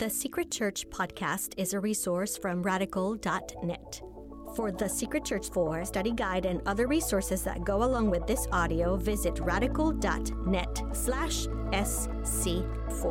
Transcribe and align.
The 0.00 0.08
Secret 0.08 0.50
Church 0.50 0.88
podcast 0.88 1.52
is 1.58 1.74
a 1.74 1.78
resource 1.78 2.38
from 2.38 2.62
radical.net. 2.62 4.00
For 4.56 4.72
the 4.72 4.88
Secret 4.88 5.26
Church 5.26 5.50
4 5.50 5.84
study 5.84 6.12
guide 6.12 6.46
and 6.46 6.62
other 6.64 6.86
resources 6.86 7.42
that 7.42 7.64
go 7.64 7.82
along 7.84 8.08
with 8.08 8.26
this 8.26 8.48
audio, 8.50 8.96
visit 8.96 9.38
radical.net 9.40 10.82
slash 10.94 11.46
SC4. 11.72 13.10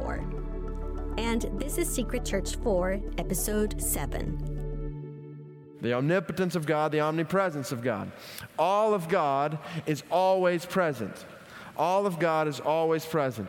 And 1.20 1.44
this 1.62 1.78
is 1.78 1.88
Secret 1.88 2.26
Church 2.26 2.56
4, 2.56 3.00
Episode 3.20 3.80
7. 3.80 5.78
The 5.82 5.94
omnipotence 5.94 6.56
of 6.56 6.66
God, 6.66 6.92
the 6.92 7.02
omnipresence 7.02 7.72
of 7.72 7.84
God. 7.84 8.12
All 8.58 8.96
of 8.96 9.08
God 9.08 9.60
is 9.86 10.02
always 10.10 10.66
present. 10.66 11.28
All 11.78 12.08
of 12.08 12.18
God 12.18 12.48
is 12.48 12.60
always 12.60 13.06
present. 13.06 13.48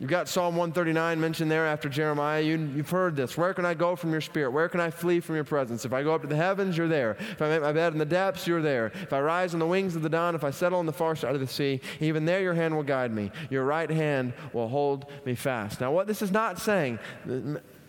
You've 0.00 0.10
got 0.10 0.28
Psalm 0.28 0.56
139 0.56 1.20
mentioned 1.20 1.50
there 1.50 1.66
after 1.66 1.88
Jeremiah. 1.88 2.42
You, 2.42 2.58
have 2.76 2.90
heard 2.90 3.16
this. 3.16 3.36
Where 3.36 3.54
can 3.54 3.64
I 3.64 3.74
go 3.74 3.94
from 3.94 4.10
your 4.10 4.20
spirit? 4.20 4.50
Where 4.50 4.68
can 4.68 4.80
I 4.80 4.90
flee 4.90 5.20
from 5.20 5.36
your 5.36 5.44
presence? 5.44 5.84
If 5.84 5.92
I 5.92 6.02
go 6.02 6.14
up 6.14 6.22
to 6.22 6.26
the 6.26 6.36
heavens, 6.36 6.76
you're 6.76 6.88
there. 6.88 7.16
If 7.18 7.40
I 7.40 7.48
make 7.48 7.62
my 7.62 7.72
bed 7.72 7.92
in 7.92 7.98
the 7.98 8.04
depths, 8.04 8.46
you're 8.46 8.62
there. 8.62 8.86
If 9.02 9.12
I 9.12 9.20
rise 9.20 9.54
on 9.54 9.60
the 9.60 9.66
wings 9.66 9.94
of 9.94 10.02
the 10.02 10.08
dawn, 10.08 10.34
if 10.34 10.44
I 10.44 10.50
settle 10.50 10.78
on 10.80 10.86
the 10.86 10.92
far 10.92 11.14
side 11.14 11.34
of 11.34 11.40
the 11.40 11.46
sea, 11.46 11.80
even 12.00 12.24
there 12.24 12.40
your 12.40 12.54
hand 12.54 12.74
will 12.74 12.82
guide 12.82 13.12
me. 13.12 13.30
Your 13.48 13.64
right 13.64 13.90
hand 13.90 14.32
will 14.52 14.68
hold 14.68 15.06
me 15.24 15.34
fast. 15.34 15.80
Now, 15.80 15.92
what 15.92 16.06
this 16.06 16.20
is 16.20 16.32
not 16.32 16.58
saying, 16.58 16.98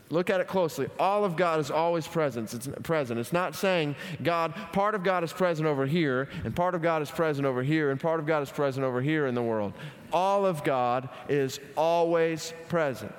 Look 0.10 0.30
at 0.30 0.40
it 0.40 0.48
closely. 0.48 0.88
All 0.98 1.26
of 1.26 1.36
God 1.36 1.60
is 1.60 1.70
always 1.70 2.08
present. 2.08 2.54
It's 2.54 2.70
present. 2.84 3.20
It's 3.20 3.34
not 3.34 3.56
saying 3.56 3.96
God, 4.24 4.54
part 4.72 4.96
of 4.96 5.04
God 5.04 5.24
is 5.24 5.34
present 5.34 5.68
over 5.68 5.86
here, 5.86 6.30
and 6.46 6.56
part 6.56 6.76
of 6.76 6.82
God 6.82 7.02
is 7.02 7.12
present 7.12 7.46
over 7.46 7.62
here, 7.62 7.92
and 7.92 8.00
part 8.00 8.20
of 8.20 8.26
God 8.26 8.42
is 8.42 8.50
present 8.50 8.86
over 8.86 9.02
here 9.02 9.28
in 9.28 9.36
the 9.36 9.44
world. 9.44 9.74
All 10.14 10.46
of 10.46 10.64
God 10.64 11.10
is 11.28 11.60
always 11.76 12.54
present. 12.70 13.14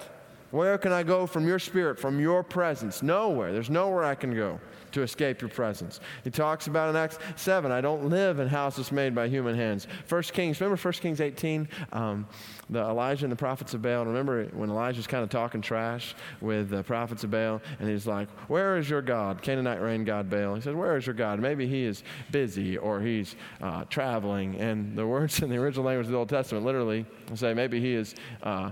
Where 0.50 0.78
can 0.78 0.92
I 0.92 1.02
go 1.02 1.26
from 1.26 1.46
your 1.46 1.58
spirit, 1.58 2.00
from 2.00 2.18
your 2.18 2.42
presence? 2.42 3.02
Nowhere. 3.02 3.52
There's 3.52 3.68
nowhere 3.68 4.04
I 4.04 4.14
can 4.14 4.34
go 4.34 4.58
to 4.98 5.04
escape 5.04 5.40
your 5.40 5.48
presence. 5.48 6.00
He 6.24 6.30
talks 6.30 6.66
about 6.66 6.90
in 6.90 6.96
Acts 6.96 7.18
7, 7.36 7.70
I 7.70 7.80
don't 7.80 8.08
live 8.08 8.40
in 8.40 8.48
houses 8.48 8.90
made 8.90 9.14
by 9.14 9.28
human 9.28 9.54
hands. 9.54 9.86
First 10.06 10.32
Kings, 10.32 10.60
remember 10.60 10.80
1 10.80 10.92
Kings 10.94 11.20
18? 11.20 11.68
Um, 11.92 12.26
the 12.70 12.80
Elijah 12.80 13.24
and 13.24 13.32
the 13.32 13.36
prophets 13.36 13.74
of 13.74 13.82
Baal. 13.82 14.04
remember 14.04 14.44
when 14.46 14.70
Elijah's 14.70 15.06
kind 15.06 15.22
of 15.22 15.30
talking 15.30 15.60
trash 15.60 16.14
with 16.40 16.68
the 16.68 16.82
prophets 16.82 17.24
of 17.24 17.30
Baal, 17.30 17.62
and 17.80 17.88
he's 17.88 18.06
like, 18.06 18.28
Where 18.48 18.76
is 18.76 18.90
your 18.90 19.02
God? 19.02 19.40
Canaanite 19.42 19.80
rain 19.80 20.04
god 20.04 20.28
Baal. 20.28 20.54
He 20.54 20.60
says, 20.60 20.74
Where 20.74 20.96
is 20.96 21.06
your 21.06 21.14
God? 21.14 21.40
Maybe 21.40 21.66
he 21.66 21.84
is 21.84 22.02
busy 22.30 22.76
or 22.76 23.00
he's 23.00 23.36
uh, 23.62 23.84
traveling. 23.84 24.56
And 24.56 24.96
the 24.96 25.06
words 25.06 25.40
in 25.40 25.48
the 25.48 25.56
original 25.56 25.86
language 25.86 26.06
of 26.06 26.12
the 26.12 26.18
Old 26.18 26.28
Testament 26.28 26.64
literally 26.64 27.06
say, 27.34 27.54
Maybe 27.54 27.80
he 27.80 27.94
is 27.94 28.14
uh, 28.42 28.70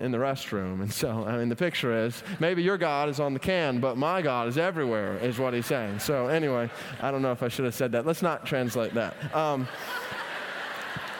in 0.00 0.10
the 0.10 0.18
restroom. 0.18 0.82
And 0.82 0.92
so, 0.92 1.24
I 1.24 1.38
mean, 1.38 1.48
the 1.48 1.56
picture 1.56 2.04
is, 2.04 2.22
maybe 2.40 2.62
your 2.62 2.76
God 2.76 3.08
is 3.08 3.20
on 3.20 3.32
the 3.32 3.40
can, 3.40 3.80
but 3.80 3.96
my 3.96 4.20
God 4.20 4.48
is 4.48 4.58
everywhere, 4.58 5.16
is 5.18 5.38
what 5.38 5.54
saying. 5.62 5.98
So, 5.98 6.28
anyway, 6.28 6.70
I 7.00 7.10
don't 7.10 7.22
know 7.22 7.32
if 7.32 7.42
I 7.42 7.48
should 7.48 7.64
have 7.64 7.74
said 7.74 7.92
that. 7.92 8.06
Let's 8.06 8.22
not 8.22 8.46
translate 8.46 8.94
that. 8.94 9.34
Um, 9.34 9.68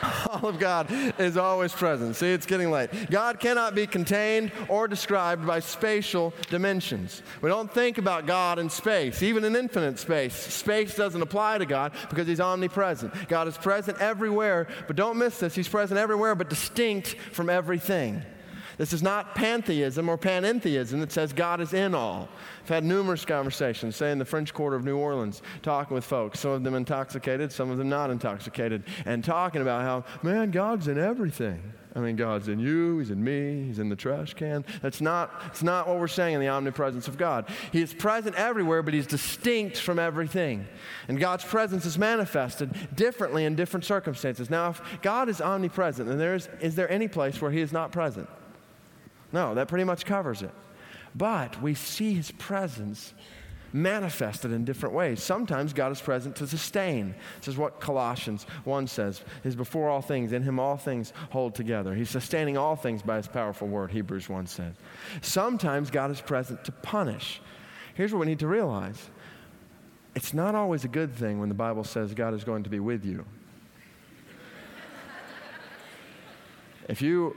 all 0.29 0.47
of 0.47 0.59
God 0.59 0.87
is 1.19 1.37
always 1.37 1.71
present. 1.73 2.15
See, 2.15 2.31
it's 2.31 2.45
getting 2.45 2.71
late. 2.71 2.89
God 3.09 3.39
cannot 3.39 3.75
be 3.75 3.87
contained 3.87 4.51
or 4.67 4.87
described 4.87 5.45
by 5.45 5.59
spatial 5.59 6.33
dimensions. 6.49 7.21
We 7.41 7.49
don't 7.49 7.71
think 7.71 7.97
about 7.97 8.25
God 8.25 8.59
in 8.59 8.69
space, 8.69 9.21
even 9.23 9.43
in 9.43 9.55
infinite 9.55 9.99
space. 9.99 10.33
Space 10.33 10.95
doesn't 10.95 11.21
apply 11.21 11.59
to 11.59 11.65
God 11.65 11.93
because 12.09 12.27
He's 12.27 12.39
omnipresent. 12.39 13.13
God 13.27 13.47
is 13.47 13.57
present 13.57 13.99
everywhere, 13.99 14.67
but 14.87 14.95
don't 14.95 15.17
miss 15.17 15.39
this. 15.39 15.55
He's 15.55 15.69
present 15.69 15.99
everywhere, 15.99 16.35
but 16.35 16.49
distinct 16.49 17.15
from 17.31 17.49
everything. 17.49 18.23
This 18.81 18.93
is 18.93 19.03
not 19.03 19.35
pantheism 19.35 20.09
or 20.09 20.17
panentheism 20.17 21.01
that 21.01 21.11
says 21.11 21.33
God 21.33 21.61
is 21.61 21.71
in 21.71 21.93
all. 21.93 22.27
I've 22.63 22.69
had 22.69 22.83
numerous 22.83 23.23
conversations, 23.25 23.95
say 23.95 24.11
in 24.11 24.17
the 24.17 24.25
French 24.25 24.55
Quarter 24.55 24.75
of 24.75 24.83
New 24.83 24.97
Orleans, 24.97 25.43
talking 25.61 25.93
with 25.93 26.03
folks, 26.03 26.39
some 26.39 26.53
of 26.53 26.63
them 26.63 26.73
intoxicated, 26.73 27.51
some 27.51 27.69
of 27.69 27.77
them 27.77 27.89
not 27.89 28.09
intoxicated, 28.09 28.85
and 29.05 29.23
talking 29.23 29.61
about 29.61 29.83
how, 29.83 30.03
man, 30.23 30.49
God's 30.49 30.87
in 30.87 30.97
everything. 30.97 31.61
I 31.95 31.99
mean, 31.99 32.15
God's 32.15 32.47
in 32.47 32.57
you, 32.57 32.97
He's 32.97 33.11
in 33.11 33.23
me, 33.23 33.67
He's 33.67 33.77
in 33.77 33.89
the 33.89 33.95
trash 33.95 34.33
can. 34.33 34.65
That's 34.81 34.99
not, 34.99 35.39
that's 35.43 35.61
not 35.61 35.87
what 35.87 35.99
we're 35.99 36.07
saying 36.07 36.33
in 36.33 36.41
the 36.41 36.47
omnipresence 36.47 37.07
of 37.07 37.19
God. 37.19 37.49
He 37.71 37.83
is 37.83 37.93
present 37.93 38.35
everywhere, 38.35 38.81
but 38.81 38.95
He's 38.95 39.05
distinct 39.05 39.77
from 39.77 39.99
everything. 39.99 40.65
And 41.07 41.19
God's 41.19 41.45
presence 41.45 41.85
is 41.85 41.99
manifested 41.99 42.73
differently 42.95 43.45
in 43.45 43.53
different 43.53 43.85
circumstances. 43.85 44.49
Now, 44.49 44.71
if 44.71 44.81
God 45.03 45.29
is 45.29 45.39
omnipresent, 45.39 46.09
then 46.09 46.17
there 46.17 46.33
is, 46.33 46.49
is 46.61 46.73
there 46.73 46.91
any 46.91 47.07
place 47.07 47.39
where 47.39 47.51
He 47.51 47.61
is 47.61 47.71
not 47.71 47.91
present? 47.91 48.27
No, 49.33 49.55
that 49.55 49.67
pretty 49.67 49.83
much 49.83 50.05
covers 50.05 50.41
it. 50.41 50.51
But 51.15 51.61
we 51.61 51.73
see 51.73 52.13
his 52.13 52.31
presence 52.31 53.13
manifested 53.73 54.51
in 54.51 54.65
different 54.65 54.93
ways. 54.93 55.23
Sometimes 55.23 55.73
God 55.73 55.91
is 55.91 56.01
present 56.01 56.35
to 56.37 56.47
sustain. 56.47 57.15
This 57.39 57.49
is 57.49 57.57
what 57.57 57.79
Colossians 57.79 58.45
1 58.65 58.87
says 58.87 59.23
is 59.43 59.55
before 59.55 59.89
all 59.89 60.01
things, 60.01 60.33
in 60.33 60.43
him 60.43 60.59
all 60.59 60.77
things 60.77 61.13
hold 61.29 61.55
together. 61.55 61.93
He's 61.95 62.09
sustaining 62.09 62.57
all 62.57 62.75
things 62.75 63.01
by 63.01 63.17
his 63.17 63.27
powerful 63.27 63.67
word, 63.67 63.91
Hebrews 63.91 64.27
1 64.27 64.47
says. 64.47 64.75
Sometimes 65.21 65.89
God 65.89 66.11
is 66.11 66.21
present 66.21 66.63
to 66.65 66.71
punish. 66.71 67.41
Here's 67.93 68.11
what 68.11 68.19
we 68.19 68.25
need 68.25 68.39
to 68.39 68.47
realize 68.47 69.09
it's 70.13 70.33
not 70.33 70.55
always 70.55 70.83
a 70.83 70.89
good 70.89 71.13
thing 71.15 71.39
when 71.39 71.47
the 71.47 71.55
Bible 71.55 71.85
says 71.85 72.13
God 72.13 72.33
is 72.33 72.43
going 72.43 72.63
to 72.63 72.69
be 72.69 72.81
with 72.81 73.05
you. 73.05 73.25
If 76.89 77.01
you 77.01 77.35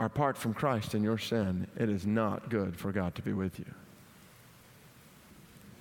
are 0.00 0.06
apart 0.06 0.34
from 0.34 0.54
Christ 0.54 0.94
in 0.94 1.02
your 1.02 1.18
sin, 1.18 1.66
it 1.76 1.90
is 1.90 2.06
not 2.06 2.48
good 2.48 2.74
for 2.74 2.90
God 2.90 3.14
to 3.16 3.22
be 3.22 3.34
with 3.34 3.58
you. 3.58 3.66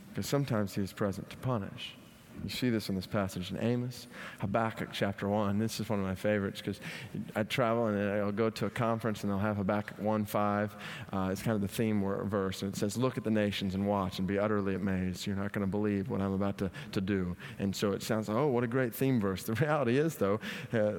Because 0.09 0.28
sometimes 0.28 0.75
He 0.75 0.81
is 0.81 0.91
present 0.91 1.30
to 1.30 1.38
punish. 1.38 1.96
You 2.44 2.50
see 2.50 2.69
this 2.69 2.90
in 2.90 2.96
this 2.96 3.06
passage 3.06 3.52
in 3.52 3.59
Amos, 3.62 4.07
Habakkuk 4.40 4.90
chapter 4.91 5.28
1. 5.28 5.57
This 5.57 5.80
is 5.80 5.90
one 5.90 6.00
of 6.00 6.06
my 6.06 6.16
favorites 6.16 6.62
because 6.62 6.80
I 7.35 7.44
travel 7.44 7.88
and 7.88 7.97
I'll 8.22 8.31
go 8.31 8.50
to 8.50 8.66
a 8.66 8.69
conference 8.69 9.24
and 9.24 9.31
they'll 9.31 9.40
have 9.40 9.57
Habakkuk 9.57 10.00
1 10.00 10.25
5. 10.25 10.75
Uh, 11.12 11.30
it's 11.31 11.41
kind 11.41 11.56
of 11.56 11.62
the 11.62 11.68
theme 11.68 12.01
verse. 12.01 12.62
And 12.62 12.74
it 12.74 12.78
says, 12.78 12.97
Look 12.97 13.18
at 13.18 13.24
the 13.24 13.31
nations 13.31 13.75
and 13.75 13.88
watch 13.88 14.19
and 14.19 14.28
be 14.28 14.40
utterly 14.40 14.75
amazed. 14.75 15.28
You're 15.28 15.36
not 15.36 15.51
going 15.51 15.66
to 15.66 15.72
believe 15.72 16.09
what 16.09 16.22
I'm 16.22 16.34
about 16.34 16.57
to, 16.59 16.72
to 16.91 17.01
do. 17.01 17.36
And 17.57 17.75
so 17.75 17.91
it 17.91 18.03
sounds 18.03 18.28
like, 18.30 18.38
oh, 18.38 18.47
what 18.47 18.63
a 18.63 18.68
great 18.68 18.94
theme 18.94 19.19
verse. 19.19 19.44
The 19.50 19.53
reality 19.56 19.97
is, 19.97 20.16
though, 20.16 20.40
uh, 20.74 20.91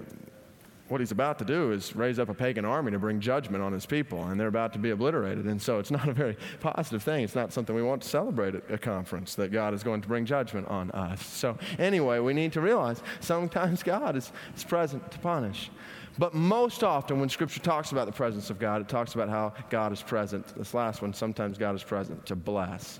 what 0.91 1.01
he's 1.01 1.13
about 1.13 1.39
to 1.39 1.45
do 1.45 1.71
is 1.71 1.95
raise 1.95 2.19
up 2.19 2.29
a 2.29 2.35
pagan 2.35 2.65
army 2.65 2.91
to 2.91 2.99
bring 2.99 3.21
judgment 3.21 3.63
on 3.63 3.73
his 3.73 3.87
people, 3.87 4.25
and 4.25 4.41
they're 4.41 4.49
about 4.49 4.73
to 4.73 4.79
be 4.79 4.91
obliterated. 4.91 5.45
And 5.45 5.63
so 5.63 5.79
it's 5.79 5.91
not 5.91 6.09
a 6.09 6.13
very 6.13 6.37
positive 6.59 7.03
thing. 7.03 7.23
It's 7.23 7.37
not 7.37 7.53
something 7.53 7.75
we 7.75 7.83
want 7.83 8.03
to 8.03 8.09
celebrate 8.09 8.57
at 8.57 8.71
a 8.71 8.79
conference 8.79 9.37
that 9.37 9.53
God 9.53 9.73
is 9.73 9.85
going 9.85 10.01
to 10.03 10.09
bring 10.09 10.27
judgment 10.27 10.67
on 10.69 10.91
us. 10.91 11.25
So, 11.25 11.57
anyway, 11.79 12.19
we 12.19 12.35
need 12.35 12.53
to 12.55 12.61
realize 12.61 13.03
sometimes 13.21 13.83
God 13.85 14.17
is, 14.17 14.33
is 14.57 14.65
present 14.65 15.09
to 15.13 15.19
punish. 15.21 15.71
But 16.19 16.35
most 16.35 16.83
often, 16.83 17.21
when 17.21 17.29
Scripture 17.29 17.61
talks 17.61 17.93
about 17.93 18.07
the 18.07 18.13
presence 18.13 18.51
of 18.51 18.59
God, 18.59 18.81
it 18.81 18.89
talks 18.89 19.15
about 19.15 19.29
how 19.29 19.55
God 19.71 19.93
is 19.93 20.03
present. 20.03 20.47
This 20.57 20.75
last 20.75 21.03
one, 21.03 21.15
sometimes 21.15 21.57
God 21.57 21.77
is 21.77 21.85
present 21.85 22.27
to 22.27 22.35
bless. 22.35 22.99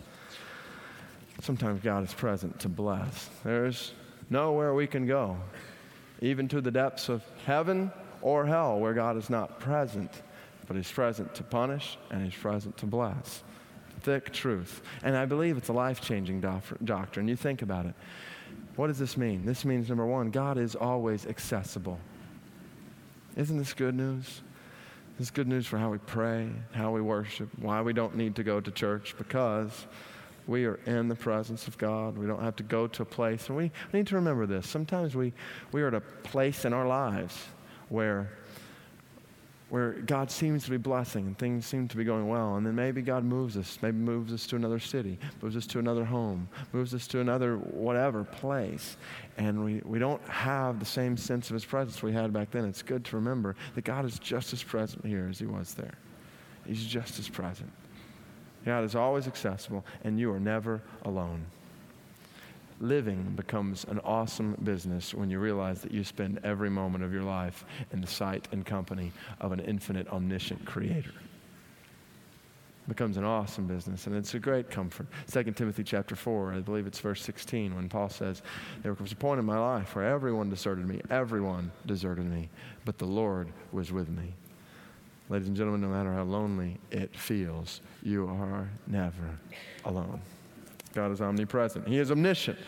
Sometimes 1.43 1.83
God 1.83 2.05
is 2.05 2.15
present 2.15 2.59
to 2.61 2.69
bless. 2.69 3.29
There's 3.43 3.95
nowhere 4.31 4.75
we 4.75 4.87
can 4.87 5.07
go 5.07 5.37
even 6.21 6.49
to 6.49 6.61
the 6.61 6.71
depths 6.71 7.09
of 7.09 7.23
heaven 7.47 7.91
or 8.23 8.47
hell 8.47 8.79
where 8.79 8.95
God 8.95 9.17
is 9.17 9.31
not 9.31 9.61
present, 9.61 10.23
but 10.67 10.77
He's 10.77 10.91
present 10.91 11.35
to 11.35 11.43
punish 11.43 11.99
and 12.11 12.23
He's 12.25 12.35
present 12.35 12.77
to 12.79 12.87
bless. 12.87 13.43
Thick 14.01 14.33
truth. 14.33 14.83
And 15.03 15.17
I 15.17 15.27
believe 15.27 15.57
it's 15.57 15.69
a 15.69 15.75
life 15.75 16.01
changing 16.01 16.41
doctrine. 16.85 17.29
You 17.29 17.37
think 17.37 17.63
about 17.63 17.87
it. 17.87 17.95
What 18.77 18.87
does 18.87 18.99
this 18.99 19.17
mean? 19.17 19.45
This 19.45 19.65
means, 19.65 19.89
number 19.89 20.07
one, 20.07 20.31
God 20.31 20.57
is 20.57 20.75
always 20.75 21.27
accessible. 21.27 21.99
Isn't 23.37 23.59
this 23.59 23.75
good 23.75 23.95
news? 23.95 24.43
This 25.19 25.27
is 25.27 25.31
good 25.31 25.49
news 25.49 25.67
for 25.67 25.77
how 25.77 25.91
we 25.91 25.99
pray, 25.99 26.49
how 26.73 26.93
we 26.93 27.03
worship, 27.03 27.51
why 27.59 27.83
we 27.83 27.93
don't 27.93 28.17
need 28.17 28.37
to 28.37 28.43
go 28.43 28.59
to 28.59 28.71
church, 28.71 29.15
because 29.19 29.87
we 30.47 30.65
are 30.65 30.81
in 30.87 31.09
the 31.09 31.15
presence 31.15 31.69
of 31.69 31.79
God. 31.79 32.17
We 32.19 32.27
don't 32.27 32.43
have 32.43 32.57
to 32.57 32.63
go 32.63 32.87
to 32.87 33.03
a 33.03 33.07
place. 33.07 33.49
And 33.49 33.57
we, 33.57 33.71
need 33.93 34.07
to 34.09 34.15
remember 34.17 34.47
this. 34.47 34.69
Sometimes 34.69 35.15
we, 35.15 35.33
we 35.73 35.83
are 35.83 35.89
at 35.89 35.95
a 35.95 36.01
place 36.01 36.65
in 36.65 36.73
our 36.73 36.87
lives 36.87 37.37
where, 37.89 38.31
where 39.69 39.93
God 39.93 40.31
seems 40.31 40.65
to 40.65 40.71
be 40.71 40.77
blessing 40.77 41.27
and 41.27 41.39
things 41.39 41.67
seem 41.67 41.89
to 41.89 41.97
be 41.97 42.05
going 42.05 42.29
well. 42.29 42.57
And 42.57 42.67
then 42.67 42.75
maybe 42.75 43.03
God 43.03 43.25
moves 43.25 43.57
us, 43.57 43.79
maybe 43.83 43.99
moves 43.99 44.33
us 44.33 44.47
to 44.49 44.57
another 44.57 44.79
city, 44.79 45.19
moves 45.43 45.57
us 45.57 45.67
to 45.69 45.79
another 45.79 46.05
home, 46.05 46.49
moves 46.73 46.95
us 46.95 47.07
to 47.09 47.21
another 47.21 47.57
whatever 47.57 48.25
place. 48.25 48.97
And 49.39 49.65
we, 49.65 49.83
we 49.85 49.99
don't 49.99 50.23
have 50.29 50.81
the 50.81 50.87
same 50.87 51.17
sense 51.17 51.51
of 51.51 51.55
His 51.55 51.65
presence 51.65 52.03
we 52.03 52.13
had 52.13 52.33
back 52.33 52.51
then. 52.51 52.65
It's 52.65 52.83
good 52.83 53.05
to 53.07 53.17
remember 53.17 53.57
that 53.75 53.85
God 53.85 54.05
is 54.05 54.19
just 54.19 54.53
as 54.53 54.63
present 54.63 55.05
here 55.05 55.29
as 55.31 55.39
He 55.39 55.47
was 55.47 55.75
there. 55.75 55.95
He's 56.67 56.85
just 56.85 57.19
as 57.19 57.29
present. 57.29 57.71
God 58.65 58.85
is 58.85 58.95
always 58.95 59.27
accessible, 59.27 59.85
and 60.05 60.19
you 60.19 60.33
are 60.33 60.41
never 60.41 60.83
alone. 61.05 61.45
Living 62.81 63.33
becomes 63.37 63.85
an 63.85 63.99
awesome 64.01 64.57
business 64.65 65.13
when 65.13 65.31
you 65.31 65.39
realize 65.39 65.83
that 65.83 65.93
you 65.93 66.03
spend 66.03 66.41
every 66.45 66.71
moment 66.71 67.05
of 67.05 67.13
your 67.13 67.23
life 67.23 67.65
in 67.93 68.01
the 68.01 68.07
sight 68.07 68.49
and 68.53 68.65
company 68.65 69.13
of 69.41 69.53
an 69.53 69.61
infinite, 69.61 70.09
omniscient 70.09 70.65
creator. 70.65 71.11
It 71.11 72.89
becomes 72.89 73.19
an 73.19 73.25
awesome 73.25 73.67
business 73.67 74.07
and 74.07 74.17
it's 74.17 74.33
a 74.33 74.39
great 74.39 74.71
comfort 74.71 75.07
2 75.31 75.45
timothy 75.53 75.85
chapter 75.85 76.17
4 76.17 76.55
i 76.55 76.61
believe 76.61 76.87
it's 76.87 76.99
verse 76.99 77.23
16 77.23 77.77
when 77.77 77.89
paul 77.89 78.09
says 78.09 78.43
there 78.83 78.95
was 78.95 79.13
a 79.13 79.17
point 79.17 79.39
in 79.39 79.45
my 79.45 79.59
life 79.59 79.95
where 79.95 80.07
everyone 80.07 80.51
deserted 80.51 80.89
me 80.89 81.01
everyone 81.09 81.71
deserted 81.87 82.25
me 82.25 82.49
but 82.85 82.99
the 82.99 83.05
lord 83.05 83.53
was 83.71 83.93
with 83.93 84.09
me 84.09 84.35
ladies 85.31 85.49
and 85.49 85.57
gentlemen 85.57 85.81
no 85.81 85.89
matter 85.89 86.13
how 86.13 86.23
lonely 86.23 86.79
it 86.91 87.17
feels 87.17 87.81
you 88.03 88.27
are 88.27 88.69
never 88.87 89.39
alone 89.87 90.21
god 90.93 91.11
is 91.11 91.21
omnipresent 91.23 91.89
he 91.89 91.99
is 91.99 92.11
omniscient 92.11 92.59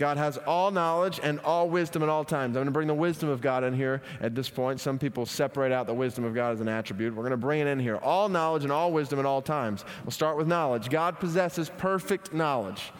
God 0.00 0.16
has 0.16 0.38
all 0.38 0.70
knowledge 0.70 1.20
and 1.22 1.38
all 1.40 1.68
wisdom 1.68 2.02
at 2.02 2.08
all 2.08 2.24
times. 2.24 2.56
I'm 2.56 2.62
going 2.62 2.66
to 2.68 2.70
bring 2.70 2.88
the 2.88 2.94
wisdom 2.94 3.28
of 3.28 3.42
God 3.42 3.64
in 3.64 3.74
here 3.74 4.00
at 4.22 4.34
this 4.34 4.48
point. 4.48 4.80
Some 4.80 4.98
people 4.98 5.26
separate 5.26 5.72
out 5.72 5.86
the 5.86 5.92
wisdom 5.92 6.24
of 6.24 6.34
God 6.34 6.54
as 6.54 6.62
an 6.62 6.68
attribute. 6.68 7.14
We're 7.14 7.22
going 7.22 7.32
to 7.32 7.36
bring 7.36 7.60
it 7.60 7.66
in 7.66 7.78
here. 7.78 7.96
All 7.96 8.30
knowledge 8.30 8.62
and 8.62 8.72
all 8.72 8.92
wisdom 8.92 9.18
at 9.18 9.26
all 9.26 9.42
times. 9.42 9.84
We'll 10.02 10.10
start 10.12 10.38
with 10.38 10.46
knowledge. 10.46 10.88
God 10.88 11.20
possesses 11.20 11.70
perfect 11.76 12.32
knowledge. 12.32 12.92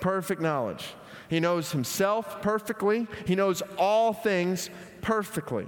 Perfect 0.00 0.40
knowledge. 0.40 0.86
He 1.28 1.40
knows 1.40 1.72
himself 1.72 2.40
perfectly, 2.40 3.06
he 3.26 3.34
knows 3.34 3.62
all 3.76 4.14
things 4.14 4.70
perfectly. 5.02 5.66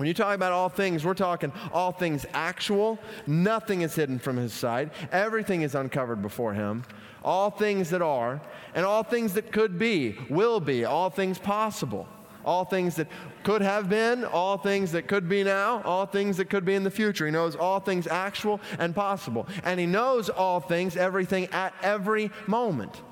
When 0.00 0.06
you 0.06 0.14
talk 0.14 0.34
about 0.34 0.52
all 0.52 0.70
things, 0.70 1.04
we're 1.04 1.12
talking 1.12 1.52
all 1.74 1.92
things 1.92 2.24
actual. 2.32 2.98
Nothing 3.26 3.82
is 3.82 3.94
hidden 3.94 4.18
from 4.18 4.38
his 4.38 4.54
sight. 4.54 4.94
Everything 5.12 5.60
is 5.60 5.74
uncovered 5.74 6.22
before 6.22 6.54
him 6.54 6.84
all 7.22 7.50
things 7.50 7.90
that 7.90 8.00
are, 8.00 8.40
and 8.74 8.86
all 8.86 9.02
things 9.02 9.34
that 9.34 9.52
could 9.52 9.78
be, 9.78 10.16
will 10.30 10.58
be, 10.58 10.86
all 10.86 11.10
things 11.10 11.38
possible, 11.38 12.08
all 12.46 12.64
things 12.64 12.96
that 12.96 13.08
could 13.42 13.60
have 13.60 13.90
been, 13.90 14.24
all 14.24 14.56
things 14.56 14.90
that 14.92 15.06
could 15.06 15.28
be 15.28 15.44
now, 15.44 15.82
all 15.82 16.06
things 16.06 16.38
that 16.38 16.48
could 16.48 16.64
be 16.64 16.74
in 16.74 16.82
the 16.82 16.90
future. 16.90 17.26
He 17.26 17.30
knows 17.30 17.54
all 17.54 17.78
things 17.78 18.06
actual 18.06 18.58
and 18.78 18.94
possible. 18.94 19.46
And 19.64 19.78
He 19.78 19.84
knows 19.84 20.30
all 20.30 20.60
things, 20.60 20.96
everything 20.96 21.46
at 21.52 21.74
every 21.82 22.30
moment. 22.46 23.02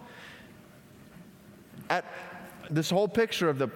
At 1.91 2.07
this 2.71 2.89
whole 2.89 3.09
picture 3.09 3.51
of 3.51 3.59
the 3.59 3.69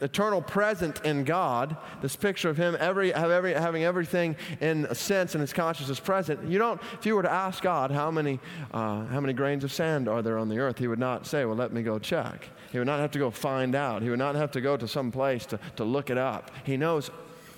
eternal 0.00 0.40
present 0.42 1.04
in 1.04 1.24
God, 1.24 1.76
this 2.00 2.16
picture 2.16 2.48
of 2.48 2.56
Him 2.56 2.76
every, 2.78 3.12
every, 3.12 3.52
having 3.52 3.84
everything 3.84 4.36
in 4.60 4.86
a 4.86 4.94
sense 4.94 5.34
in 5.34 5.40
His 5.40 5.52
consciousness 5.52 6.00
present, 6.00 6.42
you 6.48 6.58
don't, 6.58 6.80
if 6.98 7.06
you 7.06 7.14
were 7.14 7.22
to 7.22 7.30
ask 7.30 7.62
God 7.62 7.90
how 7.90 8.10
many, 8.10 8.40
uh, 8.72 9.04
how 9.06 9.20
many 9.20 9.32
grains 9.32 9.64
of 9.64 9.72
sand 9.72 10.08
are 10.08 10.22
there 10.22 10.38
on 10.38 10.48
the 10.48 10.58
earth, 10.58 10.78
He 10.78 10.88
would 10.88 10.98
not 10.98 11.26
say, 11.26 11.44
Well, 11.44 11.56
let 11.56 11.72
me 11.72 11.82
go 11.82 11.98
check. 11.98 12.48
He 12.72 12.78
would 12.78 12.86
not 12.86 13.00
have 13.00 13.10
to 13.12 13.18
go 13.18 13.30
find 13.30 13.74
out. 13.74 14.02
He 14.02 14.10
would 14.10 14.18
not 14.18 14.36
have 14.36 14.52
to 14.52 14.60
go 14.60 14.76
to 14.76 14.86
some 14.86 15.10
place 15.10 15.44
to, 15.46 15.58
to 15.76 15.84
look 15.84 16.10
it 16.10 16.18
up. 16.18 16.50
He 16.64 16.76
knows 16.76 17.10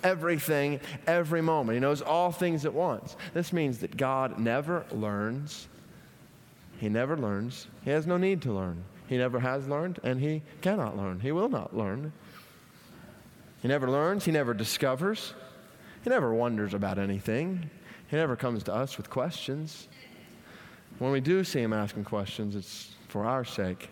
everything 0.02 0.80
every 1.06 1.42
moment, 1.42 1.76
He 1.76 1.80
knows 1.80 2.02
all 2.02 2.32
things 2.32 2.64
at 2.64 2.74
once. 2.74 3.16
This 3.34 3.52
means 3.52 3.78
that 3.78 3.96
God 3.96 4.38
never 4.38 4.84
learns. 4.90 5.68
He 6.78 6.88
never 6.88 7.16
learns. 7.16 7.68
He 7.84 7.90
has 7.90 8.08
no 8.08 8.16
need 8.16 8.42
to 8.42 8.52
learn. 8.52 8.82
He 9.06 9.18
never 9.18 9.38
has 9.40 9.68
learned, 9.68 10.00
and 10.02 10.18
he 10.18 10.42
cannot 10.62 10.96
learn. 10.96 11.20
He 11.20 11.32
will 11.32 11.48
not 11.48 11.76
learn. 11.76 12.12
He 13.62 13.68
never 13.68 13.88
learns, 13.88 14.24
he 14.24 14.32
never 14.32 14.52
discovers, 14.52 15.34
he 16.02 16.10
never 16.10 16.34
wonders 16.34 16.74
about 16.74 16.98
anything. 16.98 17.70
He 18.08 18.16
never 18.16 18.36
comes 18.36 18.62
to 18.64 18.74
us 18.74 18.98
with 18.98 19.08
questions. 19.08 19.88
When 20.98 21.12
we 21.12 21.20
do 21.20 21.44
see 21.44 21.60
him 21.60 21.72
asking 21.72 22.04
questions, 22.04 22.54
it's 22.54 22.94
for 23.08 23.24
our 23.24 23.42
sake, 23.44 23.88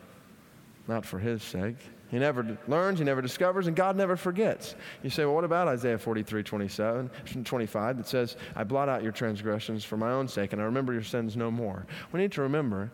not 0.87 1.06
for 1.06 1.19
his 1.19 1.43
sake. 1.43 1.76
He 2.11 2.19
never 2.19 2.58
learns, 2.69 2.99
he 2.99 3.05
never 3.05 3.22
discovers, 3.22 3.67
and 3.67 3.75
God 3.75 3.96
never 3.96 4.17
forgets. 4.17 4.75
You 5.02 5.08
say, 5.08 5.25
well, 5.25 5.37
what 5.37 5.44
about 5.44 5.69
Isaiah 5.69 5.96
43, 5.96 6.43
27, 6.43 7.11
25 7.44 7.96
that 7.96 8.08
says, 8.08 8.37
I 8.55 8.64
blot 8.64 8.90
out 8.90 9.02
your 9.02 9.12
transgressions 9.12 9.84
for 9.84 9.96
my 9.96 10.11
own 10.11 10.28
sake, 10.28 10.52
and 10.52 10.61
I 10.61 10.67
remember 10.67 10.93
your 10.93 11.05
sins 11.05 11.37
no 11.37 11.50
more? 11.50 11.87
We 12.12 12.20
need 12.20 12.32
to 12.32 12.43
remember 12.43 12.90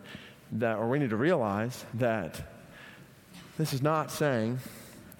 that, 0.53 0.77
or 0.77 0.87
we 0.87 0.99
need 0.99 1.09
to 1.09 1.17
realize 1.17 1.83
that 1.95 2.39
this 3.57 3.73
is 3.73 3.81
not 3.81 4.11
saying 4.11 4.59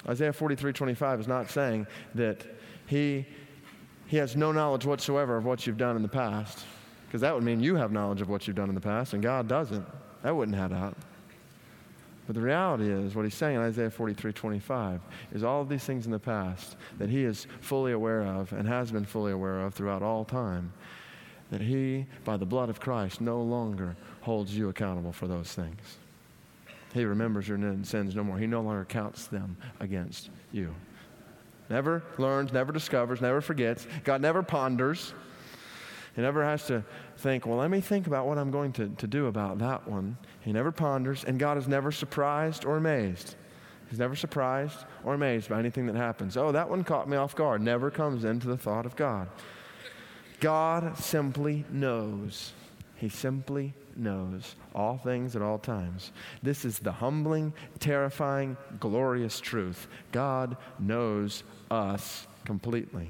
Isaiah 0.07 0.33
43 0.33 0.73
25 0.73 1.21
is 1.21 1.27
not 1.27 1.49
saying 1.49 1.87
that 2.15 2.45
he, 2.85 3.25
he 4.07 4.17
has 4.17 4.35
no 4.35 4.51
knowledge 4.51 4.85
whatsoever 4.85 5.37
of 5.37 5.45
what 5.45 5.65
you've 5.65 5.77
done 5.77 5.95
in 5.95 6.01
the 6.01 6.07
past, 6.07 6.65
because 7.07 7.21
that 7.21 7.33
would 7.33 7.43
mean 7.43 7.61
you 7.61 7.75
have 7.75 7.91
knowledge 7.91 8.21
of 8.21 8.29
what 8.29 8.47
you've 8.47 8.55
done 8.55 8.69
in 8.69 8.75
the 8.75 8.81
past, 8.81 9.13
and 9.13 9.23
God 9.23 9.47
doesn't. 9.47 9.85
That 10.23 10.35
wouldn't 10.35 10.57
add 10.57 10.73
up. 10.73 10.97
But 12.25 12.35
the 12.35 12.41
reality 12.41 12.91
is, 12.91 13.15
what 13.15 13.23
he's 13.23 13.35
saying 13.35 13.55
in 13.55 13.61
Isaiah 13.61 13.89
43 13.89 14.33
25 14.33 15.01
is 15.33 15.43
all 15.43 15.61
of 15.61 15.69
these 15.69 15.83
things 15.85 16.05
in 16.05 16.11
the 16.11 16.19
past 16.19 16.75
that 16.97 17.09
he 17.09 17.23
is 17.23 17.47
fully 17.61 17.93
aware 17.93 18.21
of 18.23 18.51
and 18.51 18.67
has 18.67 18.91
been 18.91 19.05
fully 19.05 19.31
aware 19.31 19.61
of 19.61 19.73
throughout 19.73 20.03
all 20.03 20.25
time, 20.25 20.73
that 21.51 21.61
he, 21.61 22.05
by 22.25 22.35
the 22.35 22.45
blood 22.45 22.69
of 22.69 22.81
Christ, 22.81 23.21
no 23.21 23.41
longer 23.41 23.95
holds 24.21 24.55
you 24.57 24.67
accountable 24.67 25.13
for 25.13 25.27
those 25.27 25.53
things. 25.53 25.97
He 26.97 27.05
remembers 27.05 27.47
your 27.47 27.59
sins 27.83 28.15
no 28.15 28.23
more. 28.23 28.37
He 28.37 28.47
no 28.47 28.61
longer 28.61 28.85
counts 28.85 29.27
them 29.27 29.57
against 29.79 30.29
you. 30.51 30.73
Never 31.69 32.03
learns, 32.17 32.53
never 32.53 32.71
discovers, 32.71 33.21
never 33.21 33.41
forgets. 33.41 33.85
God 34.03 34.21
never 34.21 34.41
ponders. 34.41 35.13
He 36.15 36.21
never 36.21 36.43
has 36.43 36.65
to 36.67 36.83
think, 37.17 37.45
well, 37.45 37.57
let 37.57 37.69
me 37.69 37.79
think 37.79 38.07
about 38.07 38.25
what 38.25 38.37
I'm 38.37 38.49
going 38.49 38.71
to, 38.73 38.89
to 38.89 39.07
do 39.07 39.27
about 39.27 39.59
that 39.59 39.87
one. 39.87 40.17
He 40.41 40.51
never 40.51 40.71
ponders, 40.71 41.23
and 41.23 41.37
God 41.37 41.57
is 41.57 41.67
never 41.67 41.91
surprised 41.91 42.65
or 42.65 42.77
amazed. 42.77 43.35
He's 43.89 43.99
never 43.99 44.15
surprised 44.15 44.79
or 45.03 45.13
amazed 45.13 45.49
by 45.49 45.59
anything 45.59 45.85
that 45.87 45.95
happens. 45.95 46.35
Oh, 46.35 46.51
that 46.51 46.69
one 46.69 46.83
caught 46.83 47.07
me 47.07 47.17
off 47.17 47.35
guard. 47.35 47.61
Never 47.61 47.91
comes 47.91 48.25
into 48.25 48.47
the 48.47 48.57
thought 48.57 48.85
of 48.85 48.95
God. 48.95 49.29
God 50.39 50.97
simply 50.97 51.65
knows. 51.71 52.51
He 52.97 53.09
simply 53.09 53.73
knows 53.95 54.55
all 54.73 54.97
things 54.97 55.35
at 55.35 55.41
all 55.41 55.59
times. 55.59 56.11
This 56.43 56.65
is 56.65 56.79
the 56.79 56.91
humbling, 56.91 57.53
terrifying, 57.79 58.57
glorious 58.79 59.39
truth. 59.39 59.87
God 60.11 60.57
knows 60.79 61.43
us 61.69 62.27
completely. 62.45 63.09